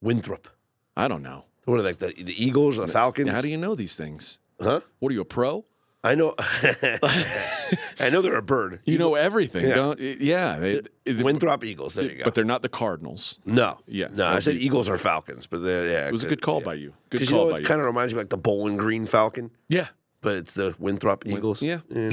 [0.01, 0.47] Winthrop.
[0.95, 1.45] I don't know.
[1.65, 3.29] What are they, the, the Eagles or the Falcons?
[3.31, 4.39] How do you know these things?
[4.61, 4.79] Huh?
[4.99, 5.65] What are you, a pro?
[6.03, 6.33] I know.
[7.99, 8.79] I know they're a bird.
[8.85, 9.75] You know everything, Yeah.
[9.75, 9.99] don't?
[9.99, 10.79] Yeah.
[11.07, 11.95] Winthrop Eagles.
[11.95, 12.23] There you go.
[12.23, 13.39] but they're not the Cardinals.
[13.45, 14.25] no, Yeah, no.
[14.27, 16.93] I said Eagles or Falcons, but yeah, It was a good call by you.
[17.09, 17.67] Good Because you call know, by it you.
[17.67, 19.87] kind of reminds me like the Bowling Green Falcon, yeah.
[20.21, 21.61] but it's the Winthrop Eagles.
[21.61, 21.79] yeah.
[21.93, 22.09] Uh,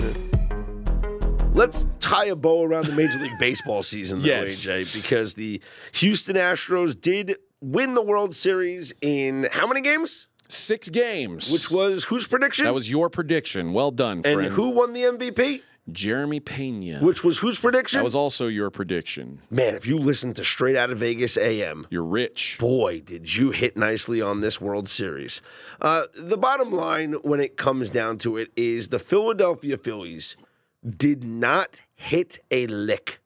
[1.54, 4.66] let's tie a bow around the Major League Baseball season, though, Yes.
[4.66, 5.60] AJ, because the
[5.92, 10.28] Houston Astros did win the World Series in how many games?
[10.48, 11.52] Six games.
[11.52, 12.64] Which was whose prediction?
[12.64, 13.72] That was your prediction.
[13.72, 14.52] Well done, and friend.
[14.52, 15.62] who won the MVP?
[15.92, 16.98] Jeremy Pena.
[16.98, 17.98] Which was whose prediction?
[17.98, 19.40] that was also your prediction.
[19.50, 22.56] Man, if you listen to Straight Out of Vegas AM, You're rich.
[22.58, 25.42] boy, did you hit nicely on this World Series.
[25.80, 30.36] Uh, the bottom line, when it comes down to it, is the Philadelphia Phillies
[30.84, 33.20] did not hit a lick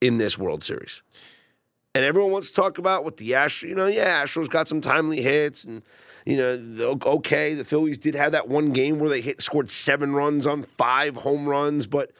[0.00, 1.02] in this World Series.
[1.94, 4.80] And everyone wants to talk about what the Astros, you know, yeah, Astros got some
[4.80, 5.82] timely hits and,
[6.26, 10.14] you know, okay, the Phillies did have that one game where they hit scored seven
[10.14, 12.12] runs on five home runs, but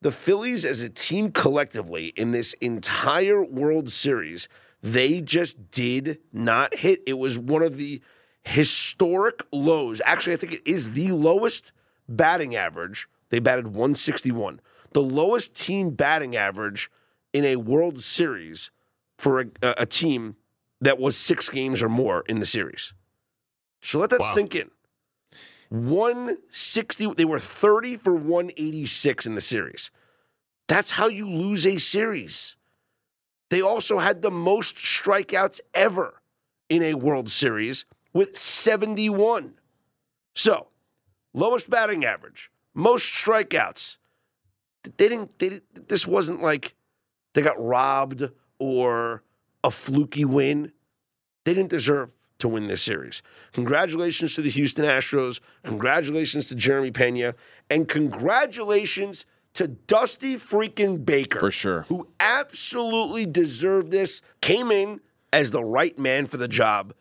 [0.00, 4.48] the Phillies as a team collectively in this entire World Series,
[4.82, 7.02] they just did not hit.
[7.06, 8.00] It was one of the
[8.44, 10.00] historic lows.
[10.04, 11.72] Actually, I think it is the lowest
[12.08, 13.08] batting average.
[13.30, 14.60] They batted 161.
[14.92, 16.90] The lowest team batting average
[17.32, 18.70] in a World Series
[19.18, 20.36] for a, a team
[20.80, 22.92] that was six games or more in the series.
[23.82, 24.32] So let that Wow.
[24.34, 24.70] sink in.
[25.68, 29.90] 160, they were 30 for 186 in the series.
[30.68, 32.56] That's how you lose a series.
[33.50, 36.22] They also had the most strikeouts ever
[36.68, 39.54] in a World Series with 71.
[40.34, 40.68] So,
[41.32, 43.98] lowest batting average, most strikeouts.
[44.84, 46.74] They didn't, they didn't this wasn't like
[47.34, 49.22] they got robbed or
[49.62, 50.72] a fluky win.
[51.44, 53.22] They didn't deserve to win this series.
[53.52, 55.40] Congratulations to the Houston Astros.
[55.64, 57.34] Congratulations to Jeremy Pena.
[57.70, 59.24] And congratulations
[59.54, 61.40] to Dusty freaking Baker.
[61.40, 61.82] For sure.
[61.82, 64.20] Who absolutely deserved this.
[64.40, 65.00] Came in
[65.32, 66.94] as the right man for the job,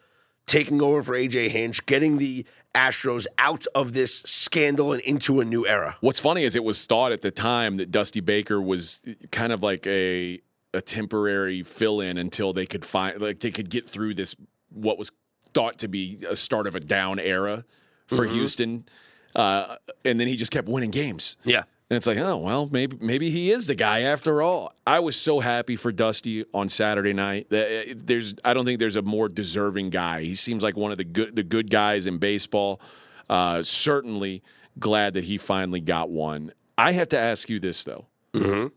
[0.45, 5.45] taking over for AJ Hinch, getting the Astros out of this scandal and into a
[5.45, 5.95] new era.
[6.01, 9.63] What's funny is it was thought at the time that Dusty Baker was kind of
[9.63, 10.41] like a
[10.73, 14.35] a temporary fill-in until they could find like they could get through this
[14.69, 15.09] what was
[15.55, 17.65] thought to be a start of a down era
[18.05, 18.85] for Houston.
[19.33, 21.37] Uh, and then he just kept winning games.
[21.43, 21.63] Yeah.
[21.89, 24.73] And it's like, oh well, maybe maybe he is the guy after all.
[24.87, 27.47] I was so happy for Dusty on Saturday night.
[27.51, 30.23] Uh, There's, I don't think there's a more deserving guy.
[30.23, 32.81] He seems like one of the good the good guys in baseball.
[33.29, 34.41] Uh, certainly
[34.79, 36.51] glad that he finally got one.
[36.77, 38.05] I have to ask you this though.
[38.33, 38.67] Mm-hmm.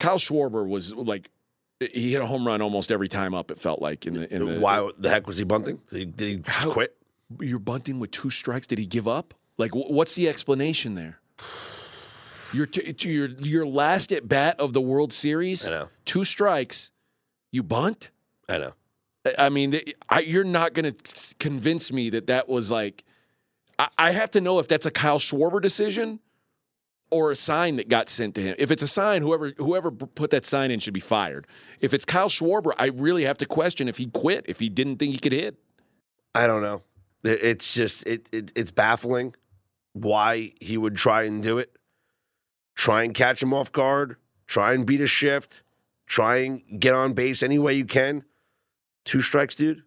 [0.00, 1.30] Kyle Schwarber was like
[1.80, 3.50] He hit a home run almost every time up.
[3.50, 4.60] It felt like in the in the.
[4.60, 5.80] Why the heck was he bunting?
[5.90, 6.96] Did he, did he just How- quit?
[7.40, 8.66] You're bunting with two strikes.
[8.66, 9.34] Did he give up?
[9.58, 11.18] Like, what's the explanation there?
[12.52, 15.68] Your t- your your last at bat of the World Series.
[15.68, 15.88] I know.
[16.04, 16.92] Two strikes.
[17.50, 18.10] You bunt.
[18.48, 18.72] I know.
[19.26, 23.04] I- I mean, I, you're not going to convince me that that was like.
[23.78, 26.20] I, I have to know if that's a Kyle Schwarber decision
[27.14, 28.56] or a sign that got sent to him.
[28.58, 31.46] If it's a sign, whoever whoever put that sign in should be fired.
[31.80, 34.96] If it's Kyle Schwarber, I really have to question if he quit if he didn't
[34.96, 35.56] think he could hit.
[36.34, 36.82] I don't know.
[37.22, 39.36] It's just it, it it's baffling
[39.92, 41.78] why he would try and do it.
[42.74, 44.16] Try and catch him off guard.
[44.48, 45.62] Try and beat a shift.
[46.08, 48.24] Try and get on base any way you can.
[49.04, 49.84] Two strikes, dude.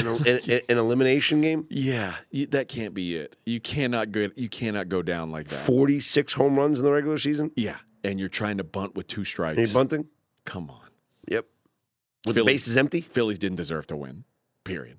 [0.00, 3.36] In, a, in, in an elimination game, Yeah, you, that can't be it.
[3.46, 4.28] You cannot go.
[4.36, 5.66] You cannot go down like that.
[5.66, 7.50] forty six home runs in the regular season.
[7.56, 9.74] Yeah, and you're trying to bunt with two Any strikes.
[9.74, 10.06] bunting?
[10.44, 10.88] Come on,
[11.28, 11.46] Yep.
[12.26, 13.00] With the Phillies- bases empty.
[13.00, 14.24] Phillies didn't deserve to win.
[14.64, 14.98] Period.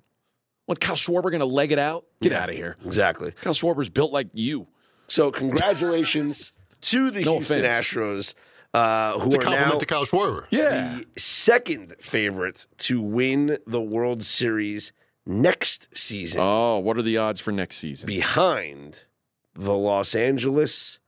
[0.66, 2.04] What Kyle Schwarber going to leg it out?
[2.20, 2.76] Get out of here.
[2.84, 3.32] Exactly.
[3.40, 4.66] Kyle Schwarber's built like you.
[5.08, 7.84] So congratulations to the No Houston offense.
[7.84, 8.34] Astros,
[8.74, 10.46] uh, who It's a are compliment now to Kyle Schwarber.
[10.50, 11.00] Yeah.
[11.14, 14.92] the second favorite to win the World Series
[15.26, 18.06] next season, Oh, what are the odds for next season?
[18.06, 19.04] behind
[19.54, 20.98] the Los Angeles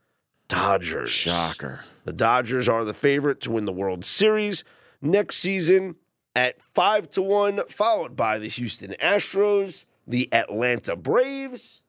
[0.47, 1.09] Dodgers.
[1.11, 1.85] Shocker.
[2.03, 4.63] The Dodgers are the favorite to win the World Series
[5.01, 5.95] next season
[6.35, 11.83] at five to one, followed by the Houston Astros, the Atlanta Braves,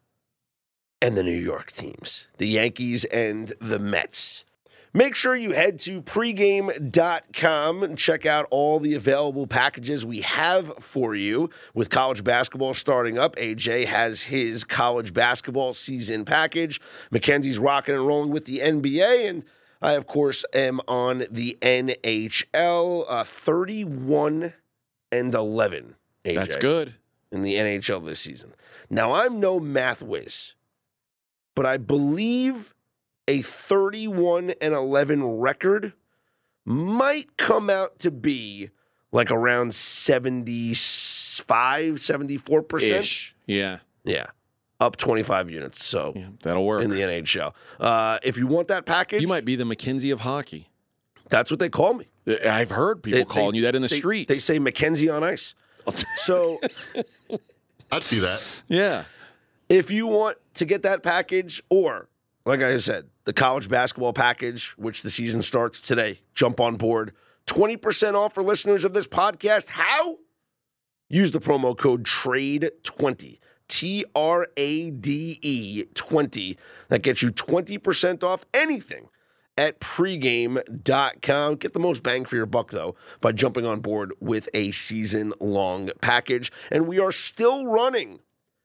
[1.01, 4.45] and the New York teams, the Yankees and the Mets.
[4.95, 10.75] Make sure you head to pregame.com and check out all the available packages we have
[10.81, 11.49] for you.
[11.73, 16.79] With college basketball starting up, AJ has his college basketball season package.
[17.11, 19.31] Mackenzie's rocking and rolling with the NBA.
[19.31, 19.45] And
[19.81, 24.53] I, of course, am on the NHL uh, 31
[25.11, 25.95] and 11.
[26.27, 26.95] AJ That's good.
[27.31, 28.53] in the NHL this season.
[28.91, 30.53] Now, I'm no math whiz,
[31.55, 32.75] but I believe
[33.29, 35.93] a 31 and 11 record
[36.65, 38.71] might come out to be
[39.13, 40.75] like around 75,
[41.95, 42.83] 74%.
[42.83, 43.35] Ish.
[43.47, 43.79] Yeah.
[44.05, 44.27] Yeah.
[44.81, 45.85] Up 25 units.
[45.85, 46.29] So Yeah.
[46.43, 46.83] That'll work.
[46.83, 47.55] in the NHL.
[47.79, 50.69] Uh, if you want that package, you might be the Mackenzie of hockey.
[51.29, 52.07] that's what they call me.
[52.47, 54.29] I've heard people They- calling they- you that in the they- streets.
[54.29, 55.55] They say Mackenzie on ice.
[56.17, 56.61] So
[57.91, 58.63] I'd see that.
[58.69, 59.05] yeah.
[59.69, 62.09] if you want to get that package, or
[62.45, 67.13] like I said, the college basketball package, which the season starts today, jump on board.
[67.47, 69.69] 20% off for listeners of this podcast.
[69.69, 70.19] How?
[71.09, 73.39] Use the promo code TRADE20.
[73.69, 76.59] T R A D E 20.
[76.89, 79.09] That gets you 20% off anything
[79.57, 81.57] at pregame.com.
[81.57, 85.33] Get the most bang for your buck, though, by jumping on board with a season
[85.41, 86.53] long package.
[86.71, 88.21] And we are still running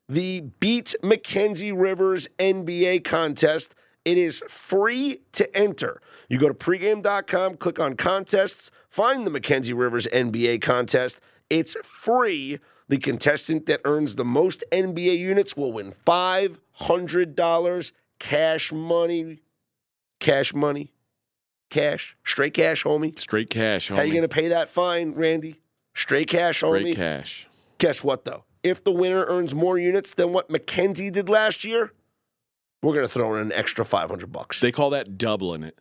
[0.10, 3.76] the Beat Mackenzie Rivers NBA contest.
[4.08, 6.02] It is free to enter.
[6.30, 11.20] You go to pregame.com, click on contests, find the Mackenzie Rivers NBA contest.
[11.50, 12.60] It's free.
[12.88, 19.42] The contestant that earns the most NBA units will win $500 cash money.
[20.22, 20.94] Cash money.
[21.70, 22.16] Cash.
[22.24, 23.20] Straight cash, homie.
[23.20, 23.98] Straight cash, homie.
[23.98, 25.60] How you going to pay that fine, Randy?
[25.94, 26.94] Straight cash, homie.
[26.94, 27.50] Straight cash.
[27.78, 28.46] Guess what, though?
[28.64, 31.92] If the winner earns more units than what Mackenzie did last year,
[32.82, 34.60] we're going to throw in an extra 500 bucks.
[34.60, 35.80] They call that doubling it.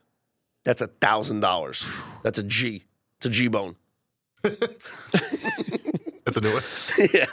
[0.65, 2.23] That's a $1,000.
[2.23, 2.85] That's a G.
[3.19, 3.77] It's a G bone.
[4.43, 6.63] That's a new one.
[7.15, 7.27] yeah.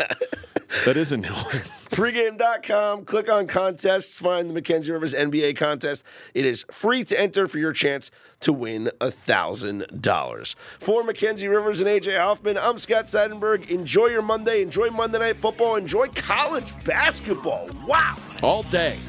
[0.86, 1.56] That is a new one.
[1.94, 6.04] Pregame.com, click on contests, find the Mackenzie Rivers NBA contest.
[6.34, 8.12] It is free to enter for your chance
[8.42, 10.56] to win a $1,000.
[10.80, 13.70] For Mackenzie Rivers and AJ Hoffman, I'm Scott Seidenberg.
[13.70, 14.62] Enjoy your Monday.
[14.62, 15.76] Enjoy Monday Night Football.
[15.76, 17.70] Enjoy college basketball.
[17.88, 18.18] Wow.
[18.42, 19.00] All day.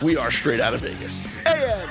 [0.00, 1.26] We are straight out of Vegas.
[1.46, 1.88] AM